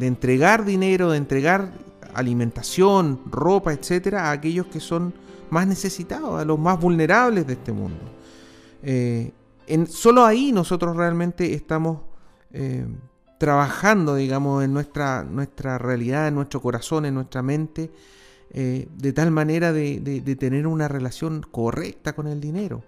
[0.00, 1.70] entregar dinero, de entregar
[2.14, 5.14] alimentación, ropa, etcétera, a aquellos que son
[5.48, 8.00] más necesitados, a los más vulnerables de este mundo.
[8.82, 9.30] Eh,
[9.68, 12.00] en, solo ahí nosotros realmente estamos
[13.38, 17.90] trabajando, digamos, en nuestra, nuestra realidad, en nuestro corazón, en nuestra mente,
[18.50, 22.82] eh, de tal manera de, tener una relación correcta con el dinero.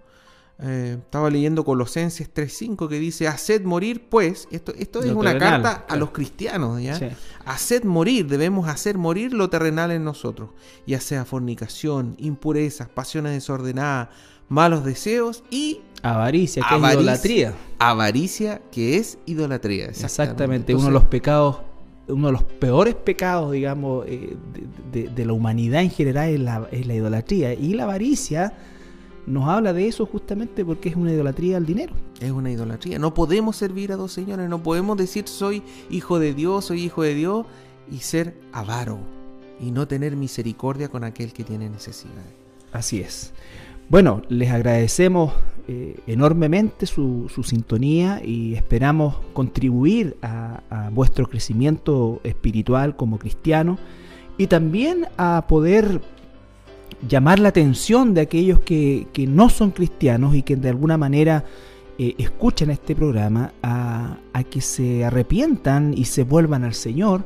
[0.62, 5.86] Eh, estaba leyendo Colosenses 3.5 que dice, haced morir pues, esto, esto es una carta
[5.88, 7.16] a los cristianos, ¿ya?
[7.46, 10.50] Haced morir, debemos hacer morir lo terrenal en nosotros,
[10.86, 14.08] ya sea fornicación, impurezas, pasiones desordenadas,
[14.50, 17.54] malos deseos y Avaricia, que es idolatría.
[17.78, 19.86] Avaricia, que es idolatría.
[19.86, 21.58] Exactamente, uno de los pecados,
[22.08, 24.36] uno de los peores pecados, digamos, eh,
[24.92, 27.54] de, la humanidad en general es la, es la idolatría.
[27.54, 28.52] Y la avaricia
[29.26, 31.94] nos habla de eso justamente porque es una idolatría al dinero.
[32.20, 32.98] Es una idolatría.
[32.98, 37.02] No podemos servir a dos señores, no podemos decir soy hijo de Dios, soy hijo
[37.02, 37.46] de Dios
[37.90, 38.98] y ser avaro
[39.60, 42.24] y no tener misericordia con aquel que tiene necesidad.
[42.72, 43.32] Así es.
[43.88, 45.32] Bueno, les agradecemos
[45.68, 50.60] eh, enormemente su, sintonía y esperamos contribuir a,
[50.92, 53.78] vuestro crecimiento espiritual como cristiano
[54.38, 56.00] y también a poder
[57.08, 61.44] llamar la atención de aquellos que, no son cristianos y que de alguna manera
[61.98, 67.24] eh, escuchan este programa a, a que se arrepientan y se vuelvan al Señor